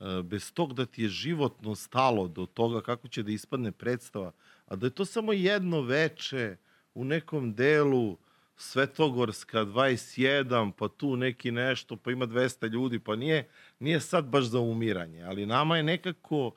[0.00, 4.32] uh, bez tog da ti je životno stalo do toga kako će da ispadne predstava,
[4.66, 6.56] a da je to samo jedno veče
[6.94, 8.16] u nekom delu
[8.62, 14.44] Svetogorska 21, pa tu neki nešto, pa ima 200 ljudi, pa nije, nije sad baš
[14.44, 16.52] za umiranje, ali nama je nekako,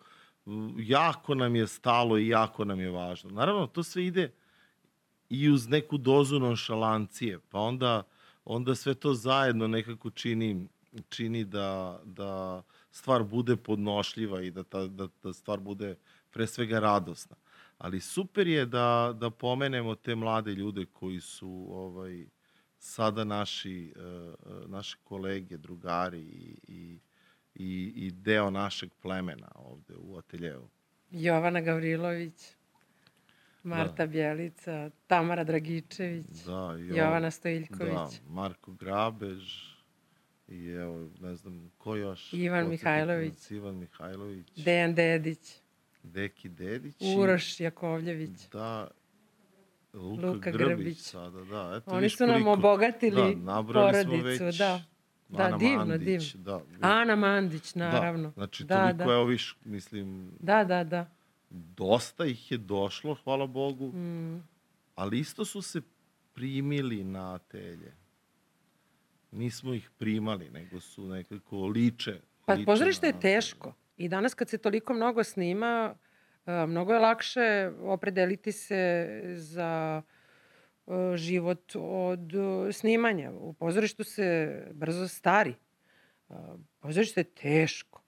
[0.77, 3.29] jako nam je stalo i jako nam je važno.
[3.29, 4.31] Naravno, to sve ide
[5.29, 8.03] i uz neku dozu nonšalancije, pa onda,
[8.45, 10.67] onda sve to zajedno nekako čini,
[11.09, 12.63] čini da, da
[12.93, 15.95] stvar bude podnošljiva i da, ta, da, da stvar bude
[16.31, 17.35] pre svega radosna
[17.83, 22.25] ali super je da, da pomenemo te mlade ljude koji su ovaj,
[22.77, 26.99] sada naši, uh, naše kolege, drugari i, i,
[27.55, 30.69] i, i deo našeg plemena ovde u ateljevu.
[31.11, 32.55] Jovana Gavrilović,
[33.63, 34.07] Marta da.
[34.07, 37.93] Bjelica, Tamara Dragičević, da, jo, Jovana Stojiljković.
[37.93, 39.72] Da, Marko Grabež
[40.47, 42.33] i evo, ne znam, ko još?
[42.33, 43.51] Ivan Mihajlović.
[43.51, 44.47] Ivan Mihajlović.
[44.55, 45.59] Dejan Dedić.
[46.03, 46.95] Deki Dedić.
[47.17, 48.49] Uroš Jakovljević.
[48.51, 48.87] Da,
[49.93, 51.73] Luka, Luka Grbić, Grbić sada, da.
[51.77, 54.83] Eto, Oni su nam obogatili da, porodicu, već, da.
[55.29, 56.61] Da, Ana divno, Mandić, divno.
[56.79, 58.27] Da, Ana Mandić, da, naravno.
[58.27, 59.11] Da, znači, da, toliko da.
[59.11, 60.31] je oviš, mislim...
[60.39, 61.09] Da, da, da.
[61.49, 64.43] Dosta ih je došlo, hvala Bogu, mm.
[64.95, 65.81] ali isto su se
[66.33, 67.93] primili na atelje.
[69.33, 72.21] Nismo ih primali, nego su nekako liče.
[72.45, 73.73] Pa pozorište je teško.
[73.97, 75.95] I danas kad se toliko mnogo snima,
[76.45, 80.01] e, mnogo je lakše opredeliti se za
[80.87, 83.31] e, život od e, snimanja.
[83.31, 85.55] U pozorištu se brzo stari.
[86.79, 88.01] Pozorište je teško.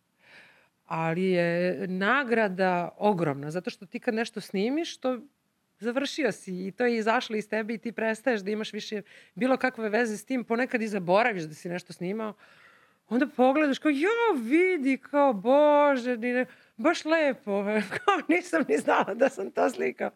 [0.86, 5.20] Ali je nagrada ogromna, zato što ti kad nešto snimiš, to
[5.80, 9.02] završio si i to je izašlo iz tebe i ti prestaješ da imaš više
[9.36, 12.34] bilo kakve veze s tim, ponekad i zaboraviš da si nešto snimao,
[13.10, 16.46] onda pogledaš kao, ja vidi, kao, bože, ni,
[16.78, 17.64] baš lepo,
[17.98, 20.12] kao nisam ni znala da sam to slikao.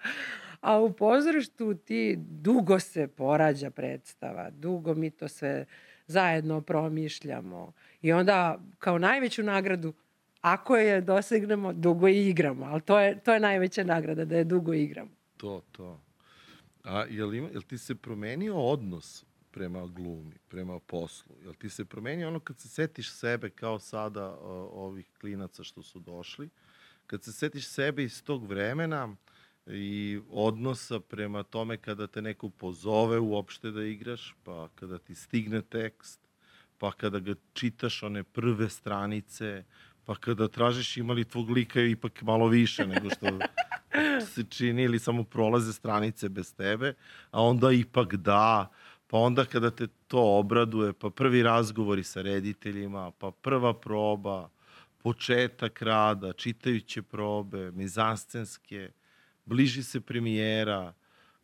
[0.62, 5.66] A u pozorištu ti dugo se porađa predstava, dugo mi to sve
[6.08, 7.74] zajedno promišljamo.
[8.02, 9.94] I onda kao najveću nagradu,
[10.42, 12.66] ako je dosegnemo, dugo igramo.
[12.66, 15.19] Ali to je, to je najveća nagrada, da je dugo igramo.
[15.40, 16.02] To, to.
[16.84, 21.36] A jel, ima, jel ti se promenio odnos prema glumi, prema poslu?
[21.44, 24.38] Jel ti se promenio ono kad se setiš sebe kao sada
[24.72, 26.50] ovih klinaca što su došli,
[27.08, 29.16] kad se setiš sebe iz tog vremena,
[29.72, 35.62] i odnosa prema tome kada te neko pozove uopšte da igraš, pa kada ti stigne
[35.62, 36.20] tekst,
[36.78, 39.64] pa kada ga čitaš one prve stranice,
[40.10, 43.28] pa kada tražiš ima li tvog lika ipak malo više nego što
[44.34, 46.94] se čini ili samo prolaze stranice bez tebe,
[47.32, 48.72] a onda ipak da,
[49.08, 54.50] pa onda kada te to obraduje, pa prvi razgovori sa rediteljima, pa prva proba,
[54.98, 58.92] početak rada, čitajuće probe, mizanscenske,
[59.46, 60.94] bliži se premijera,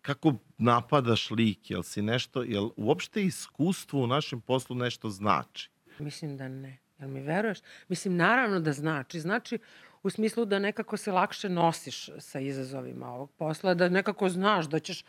[0.01, 5.69] kako napadaš lik, jel si nešto, jel uopšte iskustvo u našem poslu nešto znači?
[5.99, 6.84] Mislim da ne.
[6.99, 7.59] Jel mi veruješ?
[7.87, 9.19] Mislim, naravno da znači.
[9.19, 9.59] Znači
[10.03, 14.79] u smislu da nekako se lakše nosiš sa izazovima ovog posla, da nekako znaš da
[14.79, 15.03] ćeš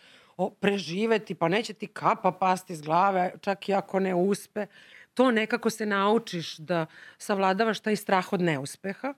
[0.61, 4.67] preživeti, pa neće ti kapa pasti iz glave, čak i ako ne uspe.
[5.15, 6.87] To nekako se naučiš da
[7.19, 9.15] savladavaš taj strah od neuspeha.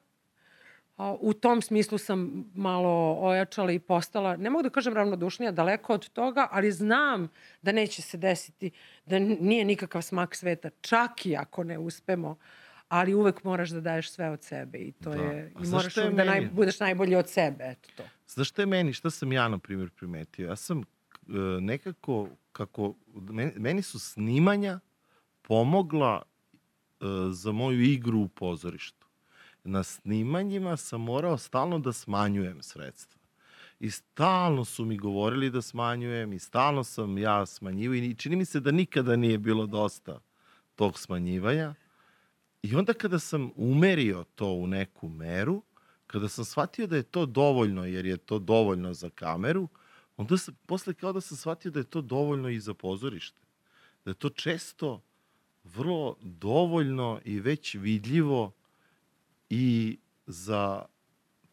[1.20, 6.08] U tom smislu sam malo ojačala i postala, ne mogu da kažem ravnodušnija, daleko od
[6.08, 7.28] toga, ali znam
[7.62, 8.70] da neće se desiti,
[9.06, 12.36] da nije nikakav smak sveta, čak i ako ne uspemo
[12.88, 15.22] ali uvek moraš da daješ sve od sebe i to da.
[15.22, 18.02] je i moraš je da naj, budeš najbolji od sebe, eto to.
[18.28, 20.48] Znaš šta je meni, šta sam ja na primjer primetio?
[20.48, 20.84] Ja sam uh,
[21.60, 24.80] nekako kako meni, meni su snimanja
[25.42, 26.22] pomogla
[27.00, 28.97] uh, za moju igru u pozorištu.
[29.68, 33.20] Na snimanjima sam morao stalno da smanjujem sredstva.
[33.80, 38.44] I stalno su mi govorili da smanjujem i stalno sam ja smanjivao i čini mi
[38.44, 40.20] se da nikada nije bilo dosta
[40.74, 41.74] tog smanjivanja.
[42.62, 45.62] I onda kada sam umerio to u neku meru,
[46.06, 49.68] kada sam shvatio da je to dovoljno, jer je to dovoljno za kameru,
[50.16, 53.40] onda sam, posle kao da sam shvatio da je to dovoljno i za pozorište.
[54.04, 55.02] Da je to često
[55.64, 58.52] vrlo dovoljno i već vidljivo
[59.50, 60.82] i za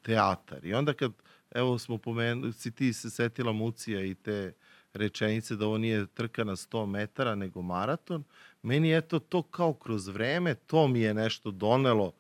[0.01, 0.65] teatar.
[0.65, 1.11] I onda kad,
[1.51, 4.53] evo smo pomenuli, si ti se setila Mucija i te
[4.93, 8.23] rečenice da ovo nije trka na 100 metara, nego maraton,
[8.61, 12.13] meni je to, to kao kroz vreme, to mi je nešto donelo,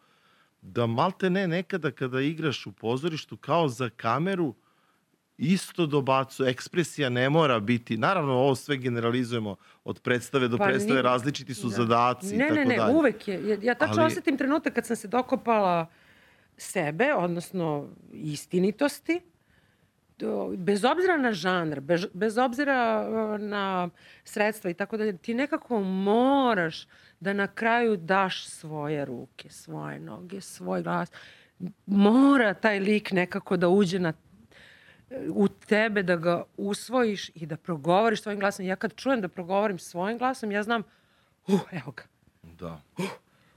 [0.61, 4.55] da malte ne nekada kada igraš u pozorištu kao za kameru,
[5.37, 10.95] isto dobacu, ekspresija ne mora biti, naravno ovo sve generalizujemo od predstave do pa, predstave,
[10.95, 11.75] ni, različiti su da.
[11.75, 12.93] zadaci ne, i tako ne, ne, dalje.
[12.93, 13.49] Ne, uvek je.
[13.49, 14.11] Ja, ja tačno Ali...
[14.11, 15.87] osetim trenutak kad sam se dokopala
[16.57, 19.21] sebe, odnosno istinitosti,
[20.57, 23.89] bez obzira na žanr, bez, bez obzira uh, na
[24.23, 26.87] sredstva i tako dalje, ti nekako moraš
[27.19, 31.11] da na kraju daš svoje ruke, svoje noge, svoj glas.
[31.85, 34.13] Mora taj lik nekako da uđe na
[35.29, 38.65] u tebe da ga usvojiš i da progovoriš svojim glasom.
[38.65, 40.83] Ja kad čujem da progovorim svojim glasom, ja znam,
[41.47, 42.03] uh, evo ga.
[42.43, 42.81] Da.
[42.97, 43.05] Uh,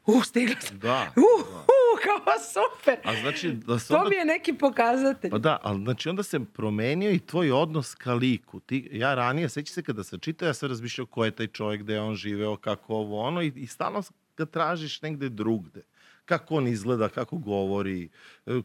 [0.06, 0.78] uh, stigla sam.
[0.78, 1.12] Da.
[1.16, 1.58] Uh, da.
[1.58, 1.68] uh,
[2.04, 2.98] kao super.
[3.04, 4.04] A znači da se onda...
[4.04, 5.30] To mi je neki pokazatelj.
[5.30, 8.60] Pa da, ali znači onda se promenio i tvoj odnos ka liku.
[8.60, 11.82] Ti, ja ranije, seći se kada sam čitao, ja sam razmišljao ko je taj čovjek,
[11.82, 14.02] gde je on živeo, kako ovo, ono, i, i stalno
[14.36, 15.82] ga tražiš negde drugde
[16.28, 18.08] kako on izgleda, kako govori,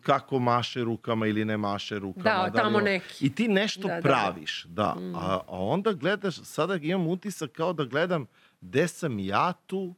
[0.02, 2.24] kako maše rukama ili ne maše rukama.
[2.24, 3.26] Da, da tamo neki.
[3.26, 4.02] I ti nešto da, da.
[4.02, 4.94] praviš, da.
[4.96, 5.02] da.
[5.02, 5.16] Mm.
[5.16, 8.26] A, a onda gledaš, sada imam utisak kao da gledam
[8.62, 9.96] gde sam ja tu,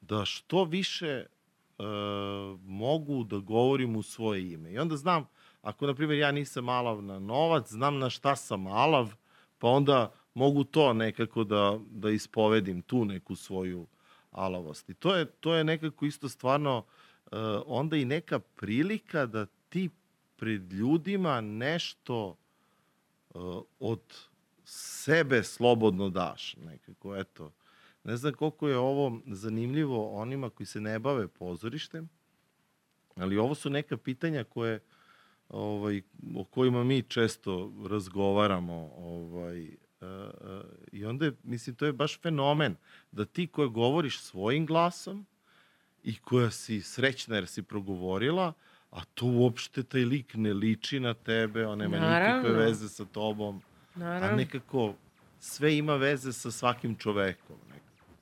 [0.00, 1.26] da što više
[1.78, 1.84] uh,
[2.62, 4.72] mogu da govorim u svoje ime.
[4.72, 5.26] I onda znam,
[5.62, 9.14] ako, na primjer, ja nisam alav na novac, znam na šta sam alav,
[9.58, 13.86] pa onda mogu to nekako da, da ispovedim, tu neku svoju
[14.30, 14.90] alavost.
[14.90, 19.90] I to je, to je nekako isto stvarno uh, onda i neka prilika da ti
[20.36, 22.36] pred ljudima nešto
[23.34, 24.00] uh, od
[24.64, 26.56] sebe slobodno daš.
[26.56, 27.52] Nekako, eto,
[28.04, 32.08] Ne znam koliko je ovo zanimljivo onima koji se ne bave pozorištem,
[33.14, 34.80] ali ovo su neka pitanja koje
[35.48, 36.02] ovaj,
[36.36, 39.76] o kojima mi često razgovaramo ovaj,
[40.92, 42.76] i onda je, mislim, to je baš fenomen
[43.12, 45.26] da ti koja govoriš svojim glasom
[46.04, 48.52] i koja si srećna jer si progovorila,
[48.90, 52.36] a to uopšte taj lik ne liči na tebe, on nema Naravno.
[52.36, 53.62] nikakve veze sa tobom,
[53.94, 54.28] Naravno.
[54.28, 54.94] a nekako
[55.40, 57.56] sve ima veze sa svakim čovekom.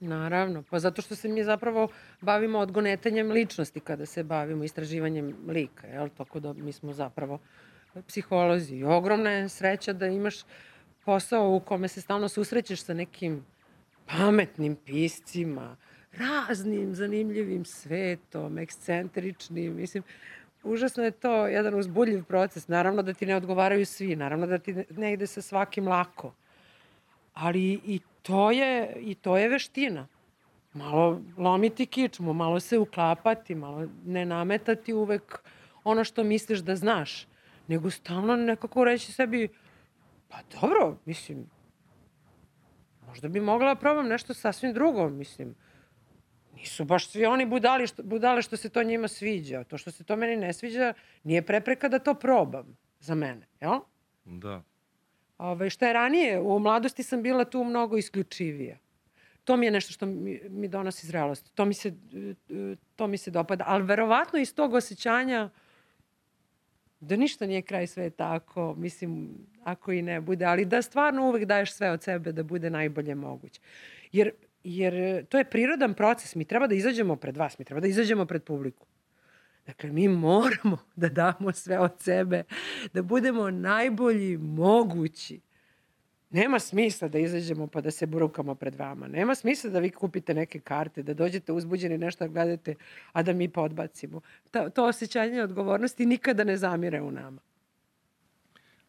[0.00, 1.88] Naravno, pa zato što se mi zapravo
[2.20, 6.08] bavimo odgonetanjem ličnosti kada se bavimo istraživanjem lika, jel?
[6.16, 7.38] Tako da mi smo zapravo
[8.06, 8.76] psiholozi.
[8.76, 10.34] I ogromna je sreća da imaš
[11.08, 13.44] posao u kome se stalno susrećeš sa nekim
[14.06, 15.76] pametnim piscima,
[16.12, 20.02] raznim zanimljivim svetom, ekscentričnim, mislim,
[20.62, 22.68] užasno je to jedan uzbudljiv proces.
[22.68, 26.32] Naravno da ti ne odgovaraju svi, naravno da ti ne ide sa svakim lako.
[27.34, 30.06] Ali i to je, i to je veština.
[30.72, 35.38] Malo lomiti kičmu, malo se uklapati, malo ne nametati uvek
[35.84, 37.26] ono što misliš da znaš,
[37.68, 39.48] nego stalno nekako reći sebi,
[40.28, 41.46] pa dobro, mislim,
[43.06, 45.54] možda bi mogla da probam nešto sasvim drugo, mislim.
[46.54, 49.64] Nisu baš svi oni budali što, budale što se to njima sviđa.
[49.64, 53.80] To što se to meni ne sviđa nije prepreka da to probam za mene, jel?
[54.24, 54.62] Da.
[55.38, 58.78] Ove, šta je ranije, u mladosti sam bila tu mnogo isključivija.
[59.44, 61.54] To mi je nešto što mi, mi donosi zrelost.
[61.54, 61.94] To mi se,
[62.96, 63.64] to mi se dopada.
[63.66, 65.50] Ali verovatno iz tog osjećanja
[67.00, 69.30] da ništa nije kraj sveta ako, mislim,
[69.64, 73.14] ako i ne bude, ali da stvarno uvek daješ sve od sebe da bude najbolje
[73.14, 73.60] moguće.
[74.12, 74.30] Jer,
[74.64, 76.34] jer to je prirodan proces.
[76.34, 78.86] Mi treba da izađemo pred vas, mi treba da izađemo pred publiku.
[79.66, 82.42] Dakle, mi moramo da damo sve od sebe,
[82.92, 85.40] da budemo najbolji mogući.
[86.30, 89.08] Nema smisla da izađemo pa da se burukamo pred vama.
[89.08, 92.74] Nema smisla da vi kupite neke karte, da dođete uzbuđeni nešto da gledate,
[93.12, 94.20] a da mi podbacimo.
[94.50, 97.40] To, to osjećanje odgovornosti nikada ne zamire u nama.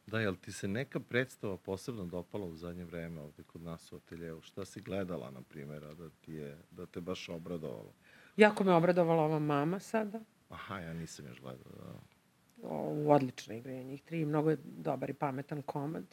[0.07, 3.95] Da, jel ti se neka predstava posebno dopala u zadnje vreme ovde kod nas u
[3.95, 4.41] ateljevu?
[4.41, 7.93] Šta si gledala, na primjer, da, ti je, da te baš obradovalo?
[8.37, 10.21] Jako me obradovala ova mama sada.
[10.49, 11.93] Aha, ja nisam još gledao, da.
[12.67, 16.05] O, u odlične igre njih tri, mnogo je dobar i pametan komad.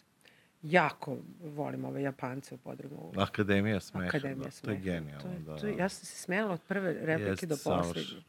[0.63, 3.13] Jako volim ove Japance u podrumu.
[3.17, 4.65] Akademija smeha, Akademija da, smeha.
[4.65, 5.57] to je genijalno, To je, da.
[5.57, 8.23] to je, ja sam se smela od prve replike Jeste, do poslednje.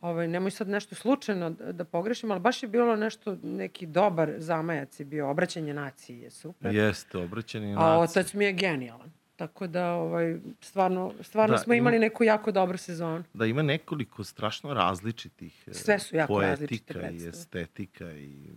[0.00, 4.32] Ovaj, nemoj sad nešto slučajno da da pogrešim, ali baš je bilo nešto, neki dobar
[4.38, 6.74] zamajac je bio, obraćanje naciji je super.
[6.74, 8.02] Jeste, obraćanje A naciji.
[8.12, 9.10] otac mi je genijalan.
[9.36, 13.24] Tako da, ovaj, stvarno, stvarno Da, smo ima- imali neku jako dobru sezonu.
[13.34, 17.30] Da, ima nekoliko strašno različitih Sve su jako različite poetika i predstave.
[17.30, 18.50] estetika i,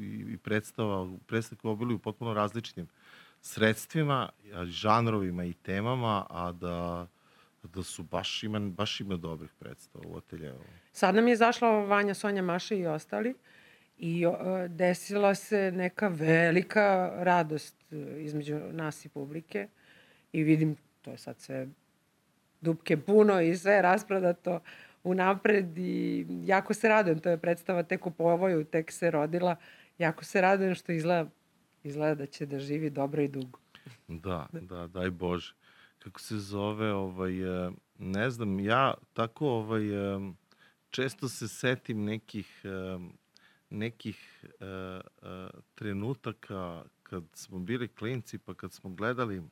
[0.00, 2.88] i, predstava, predstava koja obiluju potpuno različitim
[3.40, 4.28] sredstvima,
[4.64, 7.06] žanrovima i temama, a da,
[7.62, 10.64] da su baš ima, baš ima dobrih predstava u ateljevu.
[10.92, 13.34] Sad nam je zašla Vanja, Sonja, Maša i ostali
[13.98, 19.68] i o, desila se neka velika radost e, između nas i publike
[20.32, 21.68] i vidim, to je sad sve
[22.60, 24.60] dupke puno i sve je rasprodato
[25.04, 29.56] unapred i jako se radujem, to je predstava tek u povoju, tek se rodila,
[29.98, 31.30] jako se radujem što izgleda,
[31.82, 33.58] izgleda da će da živi dobro i dugo.
[34.08, 35.54] Da, da, daj Bože.
[35.98, 40.32] Kako se zove, ovaj, e, ne znam, ja tako ovaj, e,
[40.90, 42.98] često se setim nekih, e,
[43.70, 44.44] nekih
[45.74, 49.42] trenutaka kad smo bili klinci, pa kad smo gledali, e,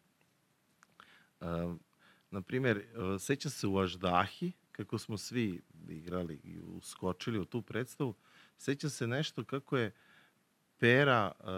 [2.30, 2.84] na primjer,
[3.18, 8.14] sećam se u Aždahi, kako smo svi igrali i uskočili u tu predstavu,
[8.58, 9.92] sećam se nešto kako je
[10.78, 11.50] Pera e,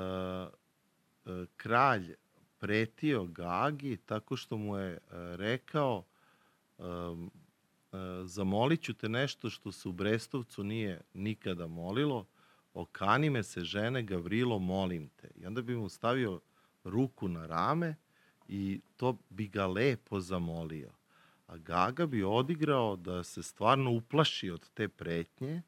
[1.31, 2.15] e, kralj
[2.59, 4.99] pretio Gagi tako što mu je e,
[5.37, 6.05] rekao
[6.79, 7.31] um,
[7.93, 12.27] e, zamolit ću te nešto što se u Brestovcu nije nikada molilo,
[12.75, 15.31] okani me se žene Gavrilo, molim te.
[15.37, 16.41] I onda bi mu stavio
[16.85, 17.95] ruku na rame
[18.49, 20.98] i to bi ga lepo zamolio.
[21.49, 25.63] A Gaga bi odigrao da se stvarno uplaši od te pretnje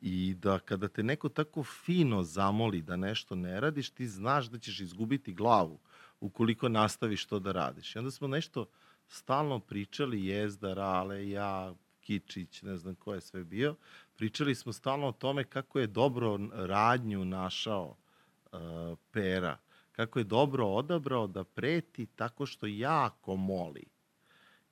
[0.00, 4.58] i da kada te neko tako fino zamoli da nešto ne radiš, ti znaš da
[4.58, 5.78] ćeš izgubiti glavu
[6.20, 7.96] ukoliko nastaviš to da radiš.
[7.96, 8.66] I onda smo nešto
[9.08, 13.76] stalno pričali, Jezda, Rale, ja, Kičić, ne znam ko je sve bio,
[14.16, 17.96] pričali smo stalno o tome kako je dobro radnju našao
[18.52, 18.58] uh,
[19.12, 19.58] Pera,
[19.92, 23.93] kako je dobro odabrao da preti tako što jako moli.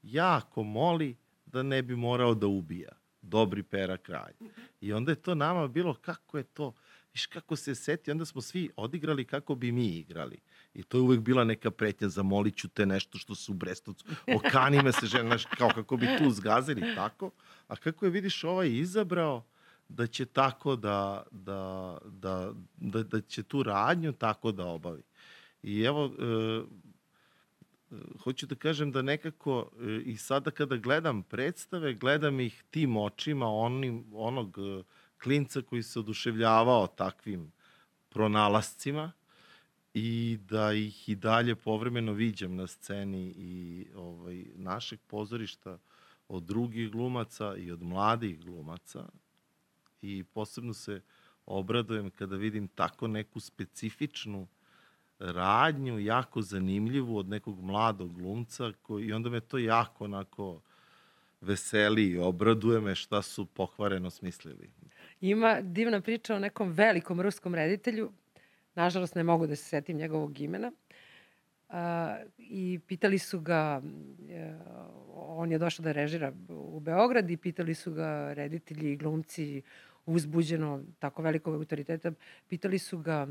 [0.03, 2.92] Jako moli da ne bi morao da ubija.
[3.22, 4.32] Dobri Pera kralj.
[4.80, 6.72] I onda je to nama bilo kako je to,
[7.12, 10.38] viš kako se seti, onda smo svi odigrali kako bi mi igrali.
[10.74, 14.05] I to je uvek bila neka pretnja, zamolit ću te nešto što su u Brestovcu,
[14.36, 17.30] okani me se žena, kao kako bi tu zgazili tako.
[17.68, 19.44] A kako je vidiš ovaj izabrao
[19.88, 25.03] da će tako da, da, da, da, da će tu radnju tako da obavi.
[25.62, 26.62] I evo, e,
[28.24, 33.47] hoću da kažem da nekako e, i sada kada gledam predstave, gledam ih tim očima
[33.47, 34.82] onim, onog e,
[35.22, 37.53] klinca koji se oduševljavao takvim
[38.09, 39.12] pronalascima
[39.95, 45.78] i da ih i dalje povremeno viđam na sceni i ovaj, našeg pozorišta
[46.28, 49.09] od drugih glumaca i od mladih glumaca.
[50.03, 51.03] I posebno se
[51.47, 54.47] obradujem kada vidim tako neku specifičnu
[55.22, 60.60] radnju, jako zanimljivu od nekog mladog glumca koji, i onda me to jako onako
[61.40, 64.70] veseli i obraduje me šta su pokvareno smislili.
[65.20, 68.12] Ima divna priča o nekom velikom ruskom reditelju,
[68.74, 70.72] nažalost ne mogu da se setim njegovog imena,
[71.68, 73.82] a, i pitali su ga,
[74.30, 74.54] e,
[75.14, 79.62] on je došao da režira u Beograd i pitali su ga reditelji i glumci
[80.06, 82.12] uzbuđeno, tako velikog autoriteta,
[82.48, 83.28] pitali su ga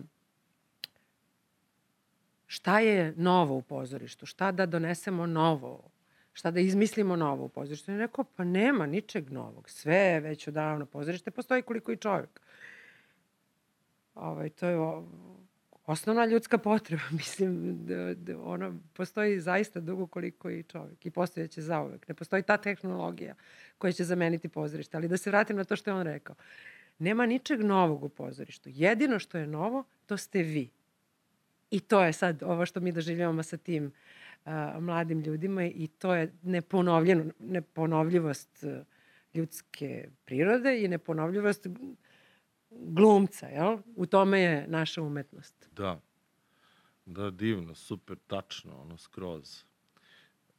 [2.51, 5.89] šta je novo u pozorištu, šta da donesemo novo,
[6.33, 7.91] šta da izmislimo novo u pozorištu.
[7.91, 12.41] I rekao, pa nema ničeg novog, sve je već odavno pozorište, postoji koliko i čovjek.
[14.15, 14.77] Ovaj, to je
[15.85, 21.61] osnovna ljudska potreba, mislim, da, da ona postoji zaista dugo koliko i čovjek i postojeće
[21.61, 22.07] zauvek.
[22.07, 23.35] Ne postoji ta tehnologija
[23.77, 24.97] koja će zameniti pozorište.
[24.97, 26.35] Ali da se vratim na to što je on rekao.
[26.99, 28.69] Nema ničeg novog u pozorištu.
[28.69, 30.80] Jedino što je novo, to ste vi.
[31.71, 33.85] I to je sad ovo što mi doživljavamo sa tim
[34.45, 38.85] uh, mladim ljudima i to je neponovljeno, neponovljivost uh,
[39.33, 41.67] ljudske prirode i neponovljivost
[42.69, 43.77] glumca, jel?
[43.95, 45.69] U tome je naša umetnost.
[45.75, 46.01] Da.
[47.05, 49.63] Da, divno, super, tačno, ono, skroz.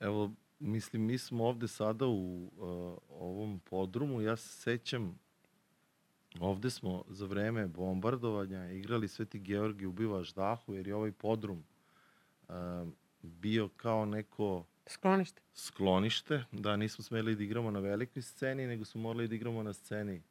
[0.00, 5.18] Evo, mislim, mi smo ovde sada u uh, ovom podrumu, ja se sećam,
[6.40, 11.64] ovde smo za vreme bombardovanja igrali Sveti Georgi ubiva ždahu, jer je ovaj podrum
[12.48, 12.54] uh,
[13.22, 15.42] bio kao neko Sklonište.
[15.54, 19.72] sklonište, da nismo smeli da igramo na velikoj sceni, nego smo morali da igramo na
[19.72, 20.22] sceni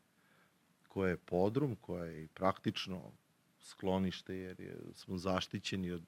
[0.88, 3.12] koja je podrum, koja je praktično
[3.60, 6.04] sklonište jer je, smo zaštićeni od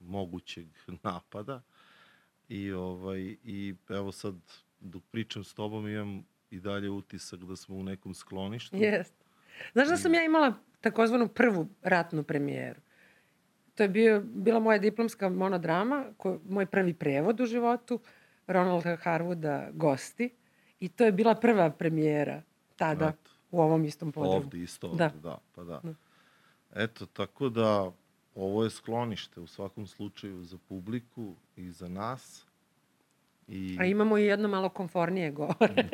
[0.00, 0.66] mogućeg
[1.02, 1.62] napada.
[2.48, 4.34] I, ovaj, I evo sad,
[4.80, 8.76] dok pričam s tobom, imam i dalje utisak da smo u nekom skloništu.
[8.76, 9.25] Jeste.
[9.72, 12.80] Znaš da sam ja imala takozvanu prvu ratnu premijeru?
[13.74, 18.00] To je bio, bila moja diplomska monodrama, ko, moj prvi prevod u životu,
[18.46, 20.30] Ronalda Harwooda Gosti.
[20.80, 22.42] I to je bila prva premijera
[22.76, 23.06] tada.
[23.06, 24.36] Eto u ovom istom podrumu.
[24.36, 25.12] Ovde isto, ovde, da.
[25.22, 25.80] da, pa da.
[25.82, 25.94] da.
[26.74, 27.92] Eto, tako da
[28.34, 32.46] ovo je sklonište u svakom slučaju za publiku i za nas.
[33.48, 33.76] I...
[33.80, 35.88] A imamo i jedno malo komfornije gore.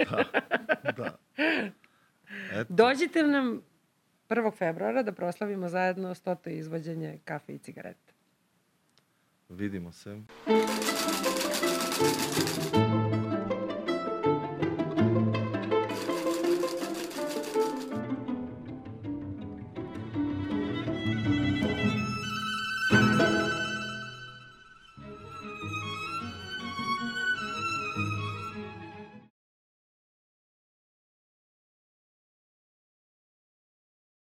[0.85, 1.17] da, da.
[2.53, 2.75] Eto.
[2.75, 3.63] Dođite nam
[4.29, 4.57] 1.
[4.57, 8.13] februara da proslavimo zajedno stoto izvođenje kafe i cigareta.
[9.49, 10.21] Vidimo se.